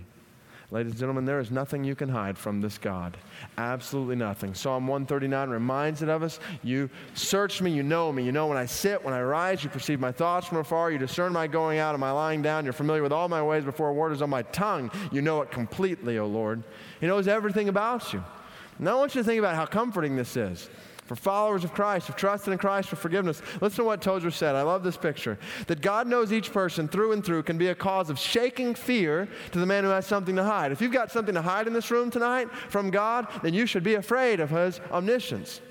Ladies 0.70 0.92
and 0.92 1.00
gentlemen, 1.00 1.24
there 1.24 1.40
is 1.40 1.50
nothing 1.50 1.86
you 1.86 1.96
can 1.96 2.10
hide 2.10 2.38
from 2.38 2.60
this 2.60 2.78
God. 2.78 3.16
Absolutely 3.58 4.18
nothing. 4.18 4.54
Psalm 4.54 4.86
139 4.86 5.50
reminds 5.50 6.02
it 6.02 6.10
of 6.10 6.24
us. 6.24 6.42
You 6.62 6.90
search 7.14 7.62
me, 7.62 7.72
you 7.72 7.84
know 7.84 8.12
me. 8.12 8.24
You 8.24 8.34
know 8.34 8.48
when 8.48 8.58
I 8.58 8.66
sit, 8.66 9.02
when 9.02 9.14
I 9.14 9.22
rise, 9.22 9.64
you 9.64 9.70
perceive 9.70 10.02
my 10.02 10.12
thoughts 10.12 10.46
from 10.46 10.58
afar. 10.58 10.92
You 10.92 10.98
discern 10.98 11.32
my 11.32 11.48
going 11.48 11.80
out 11.80 11.96
and 11.96 12.02
my 12.02 12.12
lying 12.12 12.42
down. 12.42 12.66
You're 12.66 12.74
familiar 12.74 13.02
with 13.02 13.14
all 13.14 13.30
my 13.30 13.42
ways 13.42 13.64
before 13.64 13.88
a 13.88 13.94
word 13.94 14.12
is 14.12 14.22
on 14.22 14.30
my 14.30 14.42
tongue. 14.42 14.92
You 15.10 15.22
know 15.22 15.42
it 15.42 15.52
completely, 15.52 16.18
O 16.18 16.26
Lord. 16.26 16.62
He 17.00 17.08
knows 17.08 17.30
everything 17.30 17.70
about 17.70 18.12
you. 18.12 18.22
Now 18.80 18.98
I 18.98 19.00
want 19.00 19.16
you 19.16 19.22
to 19.22 19.26
think 19.26 19.40
about 19.40 19.56
how 19.56 19.66
comforting 19.66 20.16
this 20.16 20.38
is 20.38 20.70
for 21.08 21.16
followers 21.16 21.64
of 21.64 21.74
Christ, 21.74 22.08
who've 22.08 22.16
trusted 22.16 22.52
in 22.52 22.60
Christ 22.60 22.90
for 22.90 22.98
forgiveness. 22.98 23.42
Listen 23.62 23.78
to 23.78 23.84
what 23.86 24.02
Tozer 24.02 24.30
said. 24.30 24.56
I 24.56 24.62
love 24.62 24.84
this 24.84 24.98
picture. 24.98 25.38
That 25.68 25.82
God 25.82 26.06
knows 26.06 26.34
each 26.34 26.52
person 26.52 26.88
through 26.88 27.14
and 27.14 27.26
through 27.26 27.44
can 27.44 27.58
be 27.58 27.68
a 27.68 27.76
cause 27.76 28.10
of 28.10 28.20
shaking 28.20 28.76
fear 28.76 29.28
to 29.52 29.60
the 29.60 29.66
man 29.66 29.86
who 29.86 29.90
has 29.90 30.06
something 30.06 30.36
to 30.36 30.44
hide. 30.44 30.72
If 30.72 30.82
you've 30.82 30.92
got 30.92 31.12
something 31.12 31.34
to 31.34 31.42
hide 31.42 31.66
in 31.66 31.74
this 31.74 31.90
room 31.92 32.12
tonight 32.12 32.52
from 32.70 32.92
God, 32.92 33.28
then 33.42 33.54
you 33.54 33.66
should 33.66 33.84
be 33.84 33.96
afraid 33.96 34.42
of 34.42 34.50
his 34.50 34.82
omniscience. 34.92 35.62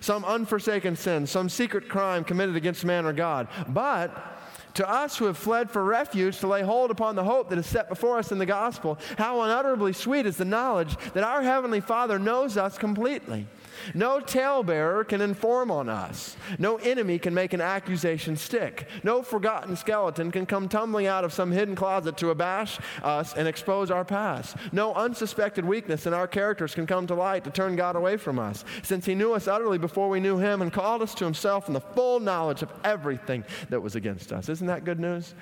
Some 0.00 0.24
unforsaken 0.24 0.96
sin, 0.96 1.26
some 1.26 1.48
secret 1.48 1.88
crime 1.88 2.22
committed 2.22 2.56
against 2.56 2.84
man 2.84 3.06
or 3.06 3.12
God. 3.14 3.48
But 3.68 4.41
to 4.74 4.88
us 4.88 5.16
who 5.16 5.26
have 5.26 5.36
fled 5.36 5.70
for 5.70 5.84
refuge 5.84 6.38
to 6.40 6.46
lay 6.46 6.62
hold 6.62 6.90
upon 6.90 7.16
the 7.16 7.24
hope 7.24 7.48
that 7.50 7.58
is 7.58 7.66
set 7.66 7.88
before 7.88 8.18
us 8.18 8.32
in 8.32 8.38
the 8.38 8.46
gospel, 8.46 8.98
how 9.18 9.40
unutterably 9.42 9.92
sweet 9.92 10.26
is 10.26 10.36
the 10.36 10.44
knowledge 10.44 10.96
that 11.14 11.24
our 11.24 11.42
Heavenly 11.42 11.80
Father 11.80 12.18
knows 12.18 12.56
us 12.56 12.78
completely. 12.78 13.46
No 13.94 14.20
talebearer 14.20 15.04
can 15.04 15.20
inform 15.20 15.70
on 15.70 15.88
us. 15.88 16.36
No 16.58 16.76
enemy 16.76 17.18
can 17.18 17.34
make 17.34 17.52
an 17.52 17.60
accusation 17.60 18.36
stick. 18.36 18.88
No 19.02 19.22
forgotten 19.22 19.76
skeleton 19.76 20.30
can 20.30 20.46
come 20.46 20.68
tumbling 20.68 21.06
out 21.06 21.24
of 21.24 21.32
some 21.32 21.50
hidden 21.50 21.74
closet 21.74 22.16
to 22.18 22.30
abash 22.30 22.78
us 23.02 23.34
and 23.34 23.48
expose 23.48 23.90
our 23.90 24.04
past. 24.04 24.56
No 24.72 24.94
unsuspected 24.94 25.64
weakness 25.64 26.06
in 26.06 26.14
our 26.14 26.26
characters 26.26 26.74
can 26.74 26.86
come 26.86 27.06
to 27.06 27.14
light 27.14 27.44
to 27.44 27.50
turn 27.50 27.76
God 27.76 27.96
away 27.96 28.16
from 28.16 28.38
us, 28.38 28.64
since 28.82 29.06
He 29.06 29.14
knew 29.14 29.32
us 29.32 29.48
utterly 29.48 29.78
before 29.78 30.08
we 30.08 30.20
knew 30.20 30.38
Him 30.38 30.62
and 30.62 30.72
called 30.72 31.02
us 31.02 31.14
to 31.16 31.24
Himself 31.24 31.68
in 31.68 31.74
the 31.74 31.80
full 31.80 32.20
knowledge 32.20 32.62
of 32.62 32.72
everything 32.84 33.44
that 33.70 33.80
was 33.80 33.96
against 33.96 34.32
us. 34.32 34.48
Isn't 34.48 34.66
that 34.66 34.84
good 34.84 35.00
news? 35.00 35.34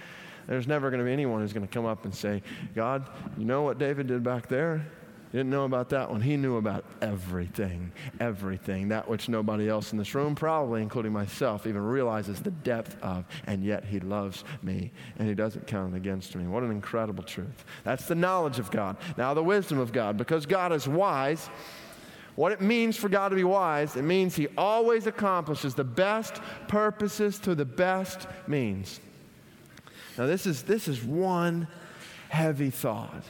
There's 0.46 0.66
never 0.66 0.90
going 0.90 0.98
to 0.98 1.04
be 1.04 1.12
anyone 1.12 1.40
who's 1.40 1.52
going 1.52 1.66
to 1.66 1.72
come 1.72 1.86
up 1.86 2.04
and 2.04 2.14
say, 2.14 2.42
God, 2.74 3.08
you 3.38 3.44
know 3.44 3.62
what 3.62 3.78
David 3.78 4.08
did 4.08 4.24
back 4.24 4.48
there? 4.48 4.84
He 5.30 5.38
didn't 5.38 5.50
know 5.50 5.64
about 5.64 5.90
that 5.90 6.10
one. 6.10 6.20
He 6.20 6.36
knew 6.36 6.56
about 6.56 6.84
everything, 7.00 7.92
everything. 8.18 8.88
That 8.88 9.08
which 9.08 9.28
nobody 9.28 9.68
else 9.68 9.92
in 9.92 9.98
this 9.98 10.12
room, 10.12 10.34
probably 10.34 10.82
including 10.82 11.12
myself, 11.12 11.68
even 11.68 11.82
realizes 11.82 12.40
the 12.40 12.50
depth 12.50 13.00
of. 13.00 13.24
And 13.46 13.64
yet 13.64 13.84
he 13.84 14.00
loves 14.00 14.42
me 14.62 14.90
and 15.18 15.28
he 15.28 15.34
doesn't 15.34 15.68
count 15.68 15.94
against 15.94 16.34
me. 16.34 16.48
What 16.48 16.64
an 16.64 16.72
incredible 16.72 17.22
truth. 17.22 17.64
That's 17.84 18.06
the 18.06 18.16
knowledge 18.16 18.58
of 18.58 18.72
God. 18.72 18.96
Now, 19.16 19.32
the 19.32 19.42
wisdom 19.42 19.78
of 19.78 19.92
God. 19.92 20.16
Because 20.16 20.46
God 20.46 20.72
is 20.72 20.88
wise, 20.88 21.48
what 22.34 22.50
it 22.50 22.60
means 22.60 22.96
for 22.96 23.08
God 23.08 23.28
to 23.28 23.36
be 23.36 23.44
wise, 23.44 23.94
it 23.94 24.02
means 24.02 24.34
he 24.34 24.48
always 24.58 25.06
accomplishes 25.06 25.76
the 25.76 25.84
best 25.84 26.40
purposes 26.66 27.38
through 27.38 27.54
the 27.54 27.64
best 27.64 28.26
means. 28.48 28.98
Now, 30.18 30.26
this 30.26 30.44
is, 30.44 30.64
this 30.64 30.88
is 30.88 31.04
one 31.04 31.68
heavy 32.30 32.70
thought. 32.70 33.22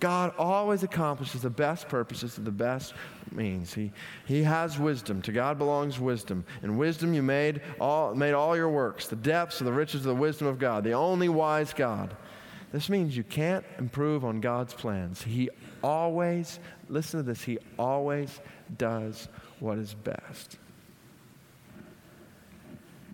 God 0.00 0.32
always 0.38 0.82
accomplishes 0.82 1.42
the 1.42 1.50
best 1.50 1.88
purposes 1.88 2.38
of 2.38 2.44
the 2.44 2.50
best 2.50 2.94
means. 3.30 3.72
He, 3.74 3.92
he 4.26 4.42
has 4.42 4.78
wisdom. 4.78 5.22
To 5.22 5.32
God 5.32 5.58
belongs 5.58 5.98
wisdom. 5.98 6.44
And 6.62 6.78
wisdom 6.78 7.14
you 7.14 7.22
made 7.22 7.60
all, 7.80 8.14
made 8.14 8.32
all 8.32 8.56
your 8.56 8.68
works, 8.68 9.06
the 9.06 9.16
depths 9.16 9.60
and 9.60 9.66
the 9.68 9.72
riches 9.72 10.00
of 10.06 10.14
the 10.14 10.20
wisdom 10.20 10.46
of 10.46 10.58
God, 10.58 10.84
the 10.84 10.92
only 10.92 11.28
wise 11.28 11.72
God. 11.72 12.16
This 12.72 12.88
means 12.88 13.16
you 13.16 13.22
can't 13.22 13.64
improve 13.78 14.24
on 14.24 14.40
God's 14.40 14.74
plans. 14.74 15.22
He 15.22 15.50
always, 15.82 16.58
listen 16.88 17.20
to 17.20 17.24
this, 17.24 17.42
He 17.42 17.58
always 17.78 18.40
does 18.76 19.28
what 19.60 19.78
is 19.78 19.94
best. 19.94 20.58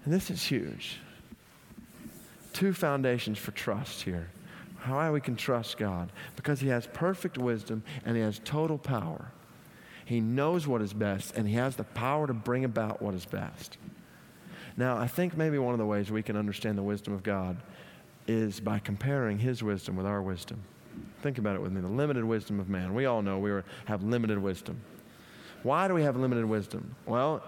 And 0.05 0.13
this 0.13 0.31
is 0.31 0.43
huge. 0.43 0.99
Two 2.53 2.73
foundations 2.73 3.39
for 3.39 3.53
trust 3.53 4.03
here. 4.03 4.29
How 4.83 5.13
we 5.13 5.21
can 5.21 5.37
trust 5.37 5.79
God? 5.79 6.11
Because 6.35 6.61
He 6.61 6.69
has 6.69 6.89
perfect 6.93 7.39
wisdom 7.39 7.85
and 8.05 8.17
He 8.17 8.23
has 8.23 8.41
total 8.45 8.79
power. 8.79 9.31
He 10.05 10.21
knows 10.21 10.67
what 10.67 10.83
is 10.83 10.93
best 10.93 11.37
and 11.37 11.47
He 11.47 11.55
has 11.55 11.77
the 11.77 11.85
power 11.85 12.27
to 12.27 12.35
bring 12.35 12.65
about 12.65 13.01
what 13.01 13.15
is 13.15 13.25
best. 13.25 13.79
Now, 14.77 14.97
I 14.97 15.07
think 15.07 15.37
maybe 15.37 15.57
one 15.59 15.73
of 15.73 15.79
the 15.79 15.87
ways 15.87 16.11
we 16.11 16.23
can 16.23 16.37
understand 16.37 16.77
the 16.77 16.83
wisdom 16.83 17.15
of 17.15 17.23
God 17.23 17.59
is 18.27 18.59
by 18.59 18.81
comparing 18.81 19.39
His 19.39 19.63
wisdom 19.63 19.95
with 19.95 20.07
our 20.07 20.21
wisdom. 20.21 20.61
Think 21.23 21.39
about 21.39 21.55
it 21.55 21.63
with 21.63 21.71
me 21.71 21.81
the 21.81 21.87
limited 21.87 22.25
wisdom 22.25 22.59
of 22.59 22.69
man. 22.69 22.93
We 22.93 23.07
all 23.07 23.23
know 23.23 23.39
we 23.39 23.53
have 23.85 24.03
limited 24.03 24.39
wisdom. 24.39 24.81
Why 25.63 25.87
do 25.87 25.95
we 25.95 26.03
have 26.03 26.17
limited 26.17 26.45
wisdom? 26.45 26.97
Well, 27.07 27.41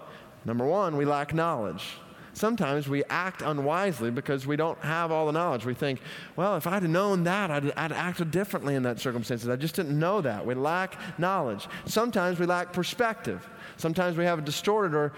number 0.45 0.65
one, 0.65 0.95
we 0.95 1.03
lack 1.03 1.33
knowledge 1.33 1.97
sometimes 2.35 2.87
we 2.87 3.03
act 3.05 3.41
unwisely 3.41 4.11
because 4.11 4.45
we 4.45 4.55
don't 4.55 4.79
have 4.79 5.11
all 5.11 5.25
the 5.25 5.31
knowledge. 5.31 5.65
We 5.65 5.73
think, 5.73 6.01
well, 6.35 6.55
if 6.57 6.67
I'd 6.67 6.83
known 6.83 7.23
that, 7.23 7.49
I'd, 7.49 7.71
I'd 7.71 7.91
acted 7.91 8.31
differently 8.31 8.75
in 8.75 8.83
that 8.83 8.99
circumstances. 8.99 9.49
I 9.49 9.55
just 9.55 9.75
didn't 9.75 9.97
know 9.97 10.21
that. 10.21 10.45
We 10.45 10.53
lack 10.53 10.99
knowledge. 11.17 11.67
Sometimes 11.85 12.39
we 12.39 12.45
lack 12.45 12.73
perspective. 12.73 13.47
Sometimes 13.77 14.17
we 14.17 14.25
have 14.25 14.39
a 14.39 14.41
distorted 14.41 14.95
or, 14.95 15.13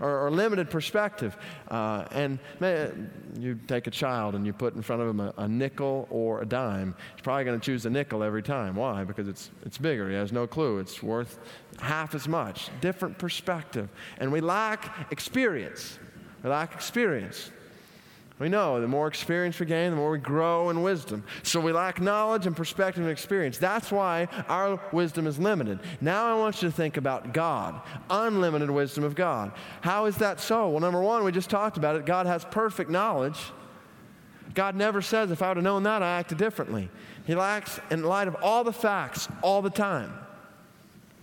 or, 0.00 0.26
or 0.26 0.30
limited 0.30 0.70
perspective. 0.70 1.36
Uh, 1.68 2.04
and 2.12 2.38
man, 2.60 3.10
you 3.38 3.58
take 3.66 3.86
a 3.86 3.90
child 3.90 4.34
and 4.34 4.46
you 4.46 4.52
put 4.52 4.74
in 4.74 4.82
front 4.82 5.02
of 5.02 5.08
him 5.08 5.20
a, 5.20 5.34
a 5.38 5.48
nickel 5.48 6.06
or 6.10 6.42
a 6.42 6.46
dime. 6.46 6.94
He's 7.14 7.22
probably 7.22 7.44
going 7.44 7.58
to 7.58 7.64
choose 7.64 7.82
the 7.82 7.90
nickel 7.90 8.22
every 8.22 8.42
time. 8.42 8.76
Why? 8.76 9.04
Because 9.04 9.28
it's, 9.28 9.50
it's 9.64 9.78
bigger. 9.78 10.08
He 10.08 10.14
has 10.14 10.32
no 10.32 10.46
clue. 10.46 10.78
It's 10.78 11.02
worth 11.02 11.38
half 11.80 12.14
as 12.14 12.28
much. 12.28 12.70
Different 12.80 13.18
perspective. 13.18 13.88
And 14.18 14.32
we 14.32 14.40
lack 14.40 15.10
experience. 15.10 15.98
We 16.42 16.50
lack 16.50 16.74
experience. 16.74 17.50
We 18.38 18.48
know 18.48 18.80
the 18.80 18.86
more 18.86 19.08
experience 19.08 19.58
we 19.58 19.66
gain, 19.66 19.90
the 19.90 19.96
more 19.96 20.12
we 20.12 20.18
grow 20.18 20.70
in 20.70 20.82
wisdom. 20.82 21.24
So 21.42 21.58
we 21.58 21.72
lack 21.72 22.00
knowledge 22.00 22.46
and 22.46 22.56
perspective 22.56 23.02
and 23.02 23.10
experience. 23.10 23.58
That's 23.58 23.90
why 23.90 24.28
our 24.48 24.80
wisdom 24.92 25.26
is 25.26 25.40
limited. 25.40 25.80
Now 26.00 26.36
I 26.36 26.38
want 26.38 26.62
you 26.62 26.68
to 26.68 26.74
think 26.74 26.96
about 26.96 27.32
God, 27.32 27.80
unlimited 28.08 28.70
wisdom 28.70 29.02
of 29.02 29.16
God. 29.16 29.50
How 29.80 30.04
is 30.04 30.16
that 30.18 30.38
so? 30.38 30.68
Well, 30.68 30.80
number 30.80 31.02
one, 31.02 31.24
we 31.24 31.32
just 31.32 31.50
talked 31.50 31.76
about 31.78 31.96
it. 31.96 32.06
God 32.06 32.26
has 32.26 32.44
perfect 32.44 32.90
knowledge. 32.90 33.38
God 34.54 34.76
never 34.76 35.02
says, 35.02 35.32
if 35.32 35.42
I 35.42 35.48
would 35.48 35.56
have 35.56 35.64
known 35.64 35.82
that, 35.82 36.02
I 36.02 36.18
acted 36.18 36.38
differently. 36.38 36.88
He 37.26 37.34
lacks 37.34 37.80
in 37.90 38.04
light 38.04 38.28
of 38.28 38.36
all 38.40 38.62
the 38.62 38.72
facts 38.72 39.28
all 39.42 39.62
the 39.62 39.70
time. 39.70 40.12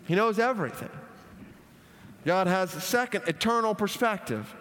He 0.05 0.15
knows 0.15 0.37
everything. 0.37 0.91
God 2.25 2.47
has 2.47 2.75
a 2.75 2.81
second, 2.81 3.23
eternal 3.27 3.73
perspective. 3.73 4.53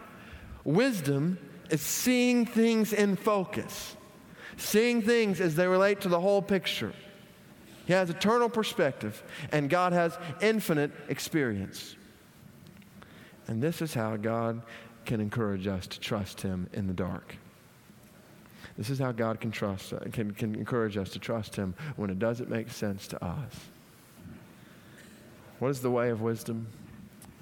Wisdom 0.65 1.39
is 1.71 1.81
seeing 1.81 2.47
things 2.47 2.93
in 2.93 3.17
focus, 3.17 3.97
seeing 4.57 5.03
things 5.03 5.41
as 5.41 5.55
they 5.55 5.67
relate 5.67 6.01
to 6.03 6.09
the 6.09 6.21
whole 6.21 6.43
picture. 6.43 6.93
He 7.87 7.93
has 7.93 8.09
eternal 8.09 8.49
perspective, 8.49 9.23
and 9.53 9.69
God 9.69 9.93
has 9.93 10.17
infinite 10.41 10.91
experience. 11.09 11.97
And 13.47 13.63
this 13.63 13.83
is 13.83 13.93
how 13.93 14.17
God 14.17 14.63
can 15.05 15.21
encourage 15.21 15.67
us 15.67 15.87
to 15.89 16.01
trust 16.01 16.41
Him 16.41 16.69
in 16.73 16.87
the 16.87 16.95
dark. 16.95 17.37
This 18.79 18.89
is 18.91 18.99
how 18.99 19.13
God 19.13 19.41
can 19.41 19.51
trust, 19.51 19.93
uh, 19.93 19.99
can, 20.13 20.33
can 20.33 20.55
encourage 20.55 20.97
us 20.97 21.11
to 21.11 21.19
trust 21.19 21.55
Him 21.55 21.75
when 21.97 22.09
it 22.09 22.19
doesn't 22.19 22.49
make 22.49 22.71
sense 22.71 23.07
to 23.09 23.23
us. 23.23 23.53
What 25.59 25.69
is 25.69 25.81
the 25.81 25.91
way 25.91 26.11
of 26.11 26.23
wisdom? 26.23 26.67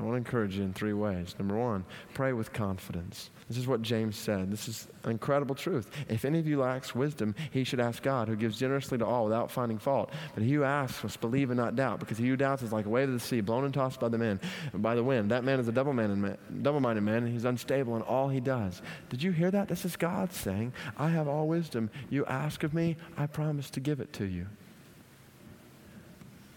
I 0.01 0.05
want 0.05 0.15
to 0.15 0.19
encourage 0.19 0.57
you 0.57 0.65
in 0.65 0.73
three 0.73 0.95
ways. 0.95 1.35
Number 1.39 1.57
one, 1.57 1.85
pray 2.15 2.33
with 2.33 2.53
confidence. 2.53 3.31
This 3.49 3.59
is 3.59 3.69
what 3.69 3.83
James 3.83 4.17
said. 4.17 4.51
This 4.51 4.67
is 4.67 4.89
an 5.05 5.11
incredible 5.11 5.55
truth. 5.55 5.91
If 6.09 6.25
any 6.25 6.39
of 6.39 6.47
you 6.47 6.59
lacks 6.59 6.95
wisdom, 6.95 7.35
he 7.51 7.63
should 7.63 7.79
ask 7.79 8.03
God, 8.03 8.27
who 8.27 8.35
gives 8.35 8.59
generously 8.59 8.99
to 8.99 9.07
all 9.07 9.25
without 9.25 9.51
finding 9.51 9.79
fault. 9.79 10.11
But 10.35 10.43
he 10.43 10.55
who 10.55 10.65
asks 10.65 11.05
must 11.05 11.21
believe 11.21 11.51
and 11.51 11.61
not 11.61 11.77
doubt, 11.77 12.01
because 12.01 12.19
he 12.19 12.27
who 12.27 12.37
doubts 12.37 12.63
is 12.63 12.73
like 12.73 12.87
a 12.87 12.89
wave 12.89 13.09
of 13.09 13.15
the 13.15 13.21
sea, 13.21 13.43
blown 13.43 13.65
and 13.65 13.75
tossed 13.75 14.01
by 14.01 14.09
the 14.09 14.19
man, 14.19 14.41
by 14.75 14.95
the 14.95 15.05
wind. 15.05 15.31
That 15.31 15.45
man 15.45 15.61
is 15.61 15.69
a 15.69 15.73
double-minded 15.73 16.17
man, 16.17 16.39
double-minded 16.63 17.03
man, 17.03 17.25
and 17.25 17.33
he's 17.33 17.45
unstable 17.45 17.95
in 17.95 18.03
all 18.03 18.29
he 18.29 18.41
does. 18.41 18.81
Did 19.11 19.23
you 19.23 19.31
hear 19.31 19.51
that? 19.51 19.69
This 19.69 19.85
is 19.85 19.95
God 19.95 20.33
saying, 20.33 20.73
I 20.97 21.11
have 21.11 21.29
all 21.29 21.47
wisdom. 21.47 21.91
You 22.09 22.25
ask 22.27 22.65
of 22.65 22.75
me, 22.75 22.97
I 23.17 23.27
promise 23.27 23.71
to 23.71 23.81
give 23.81 24.01
it 24.01 24.13
to 24.15 24.25
you. 24.25 24.47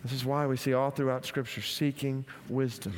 This 0.03 0.13
is 0.13 0.23
why 0.23 0.47
we 0.47 0.55
see 0.55 0.73
all 0.73 0.91
throughout 0.91 1.25
Scripture 1.25 1.61
seeking 1.61 2.25
wisdom. 2.47 2.93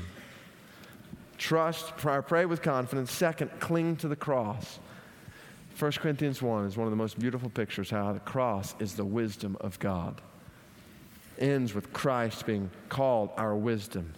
Trust, 1.38 1.96
pray 1.98 2.46
with 2.46 2.62
confidence. 2.62 3.12
Second, 3.12 3.52
cling 3.60 3.96
to 3.98 4.08
the 4.08 4.16
cross. 4.16 4.80
1 5.78 5.92
Corinthians 5.94 6.42
1 6.42 6.66
is 6.66 6.76
one 6.76 6.88
of 6.88 6.92
the 6.92 6.98
most 6.98 7.20
beautiful 7.20 7.50
pictures 7.50 7.90
how 7.90 8.12
the 8.12 8.20
cross 8.20 8.74
is 8.80 8.96
the 8.96 9.06
wisdom 9.06 9.56
of 9.62 9.78
God. 9.80 10.20
Ends 11.38 11.76
with 11.76 11.94
Christ 11.94 12.48
being 12.48 12.72
called 12.90 13.30
our 13.38 13.56
wisdom. 13.56 14.14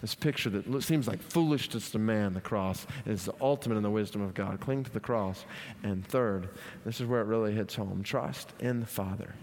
This 0.00 0.14
picture 0.14 0.48
that 0.50 0.82
seems 0.82 1.08
like 1.08 1.20
foolishness 1.20 1.90
to 1.90 1.98
man, 1.98 2.32
the 2.32 2.40
cross, 2.40 2.86
is 3.04 3.24
the 3.24 3.34
ultimate 3.40 3.76
in 3.76 3.82
the 3.82 3.90
wisdom 3.90 4.22
of 4.22 4.32
God. 4.32 4.60
Cling 4.60 4.84
to 4.84 4.90
the 4.90 5.00
cross. 5.00 5.44
And 5.82 6.06
third, 6.06 6.48
this 6.84 7.00
is 7.00 7.06
where 7.06 7.20
it 7.20 7.26
really 7.26 7.52
hits 7.52 7.74
home 7.74 8.02
trust 8.02 8.52
in 8.60 8.80
the 8.80 8.86
Father. 8.86 9.34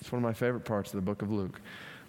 It's 0.00 0.12
one 0.12 0.18
of 0.18 0.24
my 0.24 0.34
favorite 0.34 0.64
parts 0.64 0.90
of 0.90 0.96
the 0.96 1.02
book 1.02 1.22
of 1.22 1.30
Luke. 1.30 1.60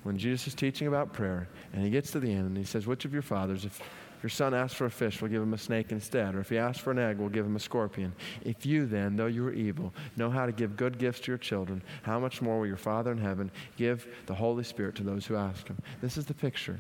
When 0.04 0.18
Jesus 0.18 0.48
is 0.48 0.54
teaching 0.56 0.88
about 0.88 1.14
prayer, 1.14 1.48
and 1.72 1.84
he 1.84 1.90
gets 1.90 2.12
to 2.12 2.20
the 2.20 2.32
end 2.32 2.48
and 2.48 2.58
he 2.58 2.64
says, 2.64 2.88
Which 2.88 3.06
of 3.06 3.14
your 3.14 3.22
fathers, 3.22 3.64
if 3.64 3.82
if 4.18 4.24
your 4.24 4.32
son 4.32 4.56
asks 4.56 4.76
for 4.76 4.86
a 4.86 4.92
fish, 4.92 5.22
we'll 5.22 5.30
give 5.30 5.44
him 5.44 5.54
a 5.54 5.60
snake 5.60 5.92
instead. 5.92 6.34
Or 6.34 6.40
if 6.40 6.50
he 6.50 6.58
asks 6.58 6.82
for 6.82 6.90
an 6.90 6.98
egg, 6.98 7.20
we'll 7.20 7.30
give 7.30 7.46
him 7.46 7.56
a 7.56 7.60
scorpion. 7.60 8.14
If 8.44 8.66
you 8.66 8.88
then, 8.88 9.16
though 9.16 9.28
you 9.28 9.46
are 9.48 9.54
evil, 9.54 9.94
know 10.16 10.32
how 10.32 10.48
to 10.48 10.52
give 10.52 10.76
good 10.76 10.98
gifts 10.98 11.20
to 11.22 11.32
your 11.32 11.38
children, 11.38 11.84
how 12.02 12.20
much 12.20 12.42
more 12.42 12.60
will 12.60 12.66
your 12.66 12.78
Father 12.78 13.12
in 13.12 13.20
heaven 13.20 13.52
give 13.78 14.08
the 14.26 14.34
Holy 14.34 14.64
Spirit 14.64 14.96
to 14.96 15.04
those 15.04 15.28
who 15.28 15.36
ask 15.36 15.68
him? 15.68 15.78
This 16.02 16.18
is 16.18 16.26
the 16.26 16.34
picture. 16.34 16.80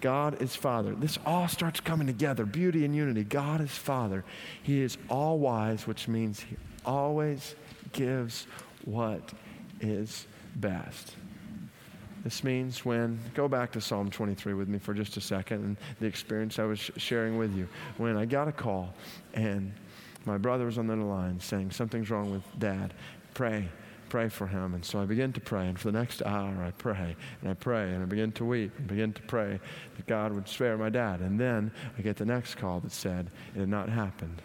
God 0.00 0.40
is 0.40 0.56
Father. 0.56 0.94
This 0.94 1.18
all 1.26 1.46
starts 1.46 1.78
coming 1.78 2.06
together 2.06 2.46
beauty 2.46 2.86
and 2.86 2.96
unity. 2.96 3.22
God 3.22 3.60
is 3.60 3.70
Father. 3.70 4.24
He 4.62 4.80
is 4.80 4.96
all 5.10 5.38
wise, 5.38 5.86
which 5.86 6.08
means 6.08 6.40
He 6.40 6.56
always 6.84 7.54
gives 7.92 8.46
what 8.84 9.32
is 9.80 10.26
best. 10.56 11.14
This 12.24 12.44
means 12.44 12.84
when, 12.84 13.18
go 13.34 13.48
back 13.48 13.72
to 13.72 13.80
Psalm 13.80 14.08
23 14.08 14.54
with 14.54 14.68
me 14.68 14.78
for 14.78 14.94
just 14.94 15.16
a 15.16 15.20
second 15.20 15.64
and 15.64 15.76
the 15.98 16.06
experience 16.06 16.58
I 16.58 16.64
was 16.64 16.78
sh- 16.78 16.90
sharing 16.96 17.36
with 17.36 17.52
you. 17.54 17.66
When 17.96 18.16
I 18.16 18.26
got 18.26 18.46
a 18.46 18.52
call 18.52 18.94
and 19.34 19.72
my 20.24 20.38
brother 20.38 20.66
was 20.66 20.78
on 20.78 20.86
the 20.86 20.94
line 20.94 21.40
saying, 21.40 21.72
Something's 21.72 22.10
wrong 22.10 22.30
with 22.30 22.42
dad, 22.60 22.94
pray, 23.34 23.68
pray 24.08 24.28
for 24.28 24.46
him. 24.46 24.74
And 24.74 24.84
so 24.84 25.00
I 25.00 25.04
began 25.04 25.32
to 25.32 25.40
pray. 25.40 25.66
And 25.66 25.76
for 25.76 25.90
the 25.90 25.98
next 25.98 26.22
hour, 26.22 26.62
I 26.62 26.70
pray 26.70 27.16
and 27.40 27.50
I 27.50 27.54
pray 27.54 27.90
and 27.90 28.02
I 28.02 28.06
begin 28.06 28.30
to 28.32 28.44
weep 28.44 28.70
and 28.78 28.86
begin 28.86 29.12
to 29.14 29.22
pray 29.22 29.58
that 29.96 30.06
God 30.06 30.32
would 30.32 30.48
spare 30.48 30.78
my 30.78 30.90
dad. 30.90 31.20
And 31.20 31.40
then 31.40 31.72
I 31.98 32.02
get 32.02 32.16
the 32.16 32.24
next 32.24 32.54
call 32.54 32.78
that 32.80 32.92
said 32.92 33.30
it 33.56 33.58
had 33.58 33.68
not 33.68 33.88
happened. 33.88 34.40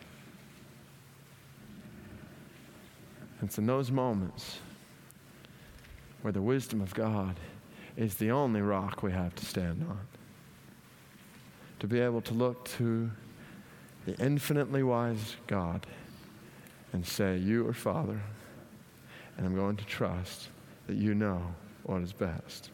It's 3.43 3.59
in 3.59 3.67
those 3.67 3.91
moments 3.91 4.57
where 6.23 6.31
the 6.31 6.41
wisdom 6.41 6.81
of 6.81 6.91
God 6.95 7.35
is 7.97 8.15
the 8.15 8.31
only 8.31 8.61
rock 8.61 9.01
we 9.01 9.11
have 9.11 9.35
to 9.35 9.45
stand 9.45 9.85
on. 9.89 9.99
To 11.79 11.87
be 11.87 11.99
able 11.99 12.21
to 12.21 12.33
look 12.33 12.65
to 12.77 13.11
the 14.05 14.15
infinitely 14.23 14.83
wise 14.83 15.35
God 15.47 15.85
and 16.93 17.05
say, 17.05 17.37
You 17.37 17.67
are 17.67 17.73
Father, 17.73 18.21
and 19.35 19.45
I'm 19.45 19.55
going 19.55 19.75
to 19.77 19.85
trust 19.85 20.47
that 20.85 20.95
you 20.95 21.13
know 21.15 21.41
what 21.83 22.01
is 22.01 22.13
best. 22.13 22.69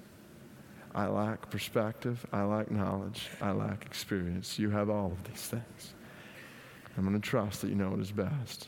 I 0.94 1.08
lack 1.08 1.50
perspective, 1.50 2.24
I 2.32 2.44
lack 2.44 2.70
knowledge, 2.70 3.30
I 3.42 3.51
lack 3.51 3.86
experience. 3.86 4.60
You 4.60 4.70
have 4.70 4.89
all 4.89 5.12
of 5.12 5.24
these 5.24 5.48
things. 5.48 5.94
I'm 6.96 7.03
going 7.03 7.20
to 7.20 7.27
trust 7.27 7.62
that 7.62 7.70
you 7.70 7.75
know 7.75 7.89
what 7.89 8.00
is 8.00 8.12
best. 8.12 8.68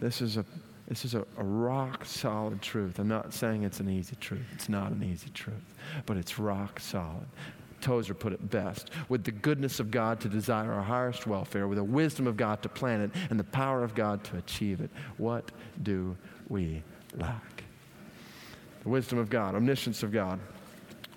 This 0.00 0.22
is 0.22 0.38
a 0.38 0.46
this 0.90 1.06
is 1.06 1.14
a, 1.14 1.24
a, 1.38 1.44
rock 1.44 2.04
solid 2.04 2.60
truth. 2.60 2.98
I'm 2.98 3.08
not 3.08 3.32
saying 3.32 3.62
it's 3.62 3.80
an 3.80 3.88
easy 3.88 4.16
truth. 4.16 4.44
It's 4.52 4.68
not 4.68 4.90
an 4.90 5.02
easy 5.02 5.30
truth, 5.30 5.74
but 6.04 6.18
it's 6.18 6.38
rock 6.38 6.78
solid. 6.80 7.26
Tozer 7.80 8.12
put 8.12 8.34
it 8.34 8.50
best 8.50 8.90
with 9.08 9.24
the 9.24 9.30
goodness 9.30 9.80
of 9.80 9.90
God 9.90 10.20
to 10.20 10.28
desire 10.28 10.70
our 10.70 10.82
highest 10.82 11.26
welfare, 11.26 11.66
with 11.66 11.78
the 11.78 11.84
wisdom 11.84 12.26
of 12.26 12.36
God 12.36 12.60
to 12.62 12.68
plan 12.68 13.00
it, 13.00 13.10
and 13.30 13.40
the 13.40 13.44
power 13.44 13.82
of 13.82 13.94
God 13.94 14.22
to 14.24 14.36
achieve 14.36 14.82
it. 14.82 14.90
What 15.16 15.50
do 15.82 16.14
we 16.48 16.82
lack? 17.16 17.60
the 18.82 18.88
wisdom 18.88 19.18
of 19.18 19.30
God, 19.30 19.54
omniscience 19.54 20.02
of 20.02 20.12
God, 20.12 20.38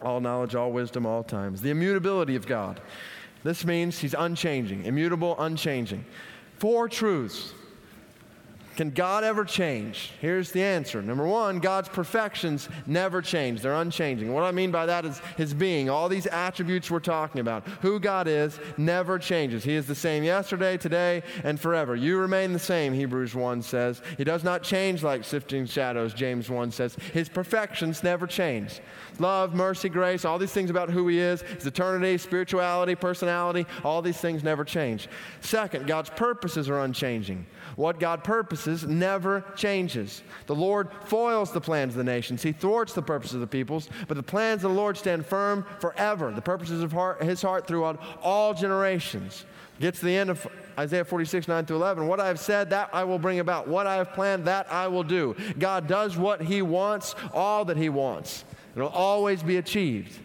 all 0.01 0.19
knowledge, 0.19 0.55
all 0.55 0.71
wisdom, 0.71 1.05
all 1.05 1.23
times. 1.23 1.61
The 1.61 1.69
immutability 1.69 2.35
of 2.35 2.45
God. 2.45 2.81
This 3.43 3.65
means 3.65 3.99
he's 3.99 4.13
unchanging, 4.13 4.85
immutable, 4.85 5.35
unchanging. 5.39 6.05
Four 6.57 6.87
truths 6.89 7.53
can 8.75 8.89
God 8.89 9.23
ever 9.23 9.45
change? 9.45 10.11
Here's 10.19 10.51
the 10.51 10.63
answer. 10.63 11.01
Number 11.01 11.27
one, 11.27 11.59
God's 11.59 11.89
perfections 11.89 12.69
never 12.87 13.21
change, 13.21 13.61
they're 13.61 13.75
unchanging. 13.75 14.33
What 14.33 14.43
I 14.43 14.51
mean 14.51 14.71
by 14.71 14.87
that 14.87 15.05
is 15.05 15.19
his 15.37 15.53
being, 15.53 15.89
all 15.89 16.09
these 16.09 16.25
attributes 16.27 16.89
we're 16.89 16.99
talking 16.99 17.39
about. 17.39 17.67
Who 17.81 17.99
God 17.99 18.27
is 18.27 18.59
never 18.77 19.19
changes. 19.19 19.63
He 19.63 19.75
is 19.75 19.85
the 19.85 19.95
same 19.95 20.23
yesterday, 20.23 20.77
today, 20.77 21.21
and 21.43 21.59
forever. 21.59 21.95
You 21.95 22.17
remain 22.17 22.51
the 22.51 22.59
same, 22.59 22.93
Hebrews 22.93 23.35
1 23.35 23.61
says. 23.61 24.01
He 24.17 24.23
does 24.23 24.43
not 24.43 24.63
change 24.63 25.03
like 25.03 25.23
sifting 25.23 25.65
shadows, 25.65 26.13
James 26.13 26.49
1 26.49 26.71
says. 26.71 26.95
His 27.13 27.29
perfections 27.29 28.03
never 28.03 28.25
change. 28.25 28.79
Love, 29.19 29.53
mercy, 29.53 29.89
grace, 29.89 30.25
all 30.25 30.39
these 30.39 30.51
things 30.51 30.71
about 30.71 30.89
who 30.89 31.07
he 31.07 31.19
is, 31.19 31.43
his 31.43 31.67
eternity, 31.67 32.17
spirituality, 32.17 32.95
personality, 32.95 33.67
all 33.83 34.01
these 34.01 34.17
things 34.17 34.43
never 34.43 34.63
change. 34.63 35.07
Second, 35.41 35.85
God's 35.85 36.09
purposes 36.09 36.67
are 36.69 36.79
unchanging. 36.79 37.45
What 37.75 37.99
God 37.99 38.23
purposes 38.23 38.62
never 38.67 39.43
changes. 39.55 40.23
The 40.47 40.55
Lord 40.55 40.89
foils 41.05 41.51
the 41.51 41.61
plans 41.61 41.93
of 41.93 41.97
the 41.97 42.03
nations. 42.03 42.43
He 42.43 42.51
thwarts 42.51 42.93
the 42.93 43.01
purposes 43.01 43.35
of 43.35 43.41
the 43.41 43.47
peoples, 43.47 43.89
but 44.07 44.15
the 44.15 44.23
plans 44.23 44.63
of 44.63 44.71
the 44.71 44.77
Lord 44.77 44.97
stand 44.97 45.25
firm 45.25 45.65
forever. 45.79 46.31
The 46.31 46.41
purposes 46.41 46.81
of 46.81 46.91
heart, 46.91 47.23
his 47.23 47.41
heart 47.41 47.67
throughout 47.67 48.01
all 48.21 48.53
generations. 48.53 49.45
Get 49.79 49.95
to 49.95 50.05
the 50.05 50.15
end 50.15 50.29
of 50.29 50.47
Isaiah 50.77 51.03
46, 51.03 51.47
9 51.47 51.65
through 51.65 51.77
11. 51.77 52.07
What 52.07 52.19
I 52.19 52.27
have 52.27 52.39
said, 52.39 52.69
that 52.69 52.89
I 52.93 53.03
will 53.03 53.19
bring 53.19 53.39
about. 53.39 53.67
What 53.67 53.87
I 53.87 53.95
have 53.95 54.13
planned, 54.13 54.45
that 54.45 54.71
I 54.71 54.87
will 54.87 55.03
do. 55.03 55.35
God 55.57 55.87
does 55.87 56.15
what 56.17 56.41
he 56.41 56.61
wants, 56.61 57.15
all 57.33 57.65
that 57.65 57.77
he 57.77 57.89
wants. 57.89 58.45
It'll 58.75 58.89
always 58.89 59.43
be 59.43 59.57
achieved. 59.57 60.19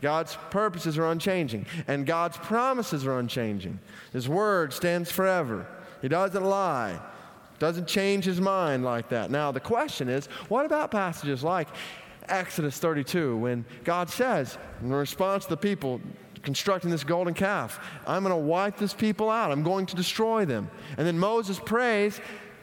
God's 0.00 0.36
purposes 0.50 0.98
are 0.98 1.10
unchanging, 1.10 1.66
and 1.86 2.04
God's 2.04 2.36
promises 2.36 3.06
are 3.06 3.18
unchanging. 3.18 3.78
His 4.12 4.28
word 4.28 4.72
stands 4.72 5.10
forever. 5.10 5.66
He 6.02 6.08
doesn't 6.08 6.44
lie, 6.44 7.00
doesn't 7.58 7.86
change 7.86 8.24
his 8.24 8.40
mind 8.40 8.84
like 8.84 9.08
that. 9.10 9.30
Now, 9.30 9.52
the 9.52 9.60
question 9.60 10.08
is 10.08 10.26
what 10.48 10.66
about 10.66 10.90
passages 10.90 11.42
like 11.42 11.68
Exodus 12.28 12.78
32 12.78 13.36
when 13.36 13.64
God 13.84 14.08
says, 14.10 14.58
in 14.82 14.90
response 14.90 15.44
to 15.44 15.50
the 15.50 15.56
people, 15.56 16.00
constructing 16.42 16.90
this 16.90 17.04
golden 17.04 17.34
calf. 17.34 17.80
I'm 18.06 18.22
going 18.22 18.34
to 18.34 18.40
wipe 18.40 18.76
this 18.76 18.94
people 18.94 19.30
out. 19.30 19.50
I'm 19.50 19.62
going 19.62 19.86
to 19.86 19.96
destroy 19.96 20.44
them. 20.44 20.70
And 20.96 21.06
then 21.06 21.18
Moses 21.18 21.58
prays, 21.58 22.20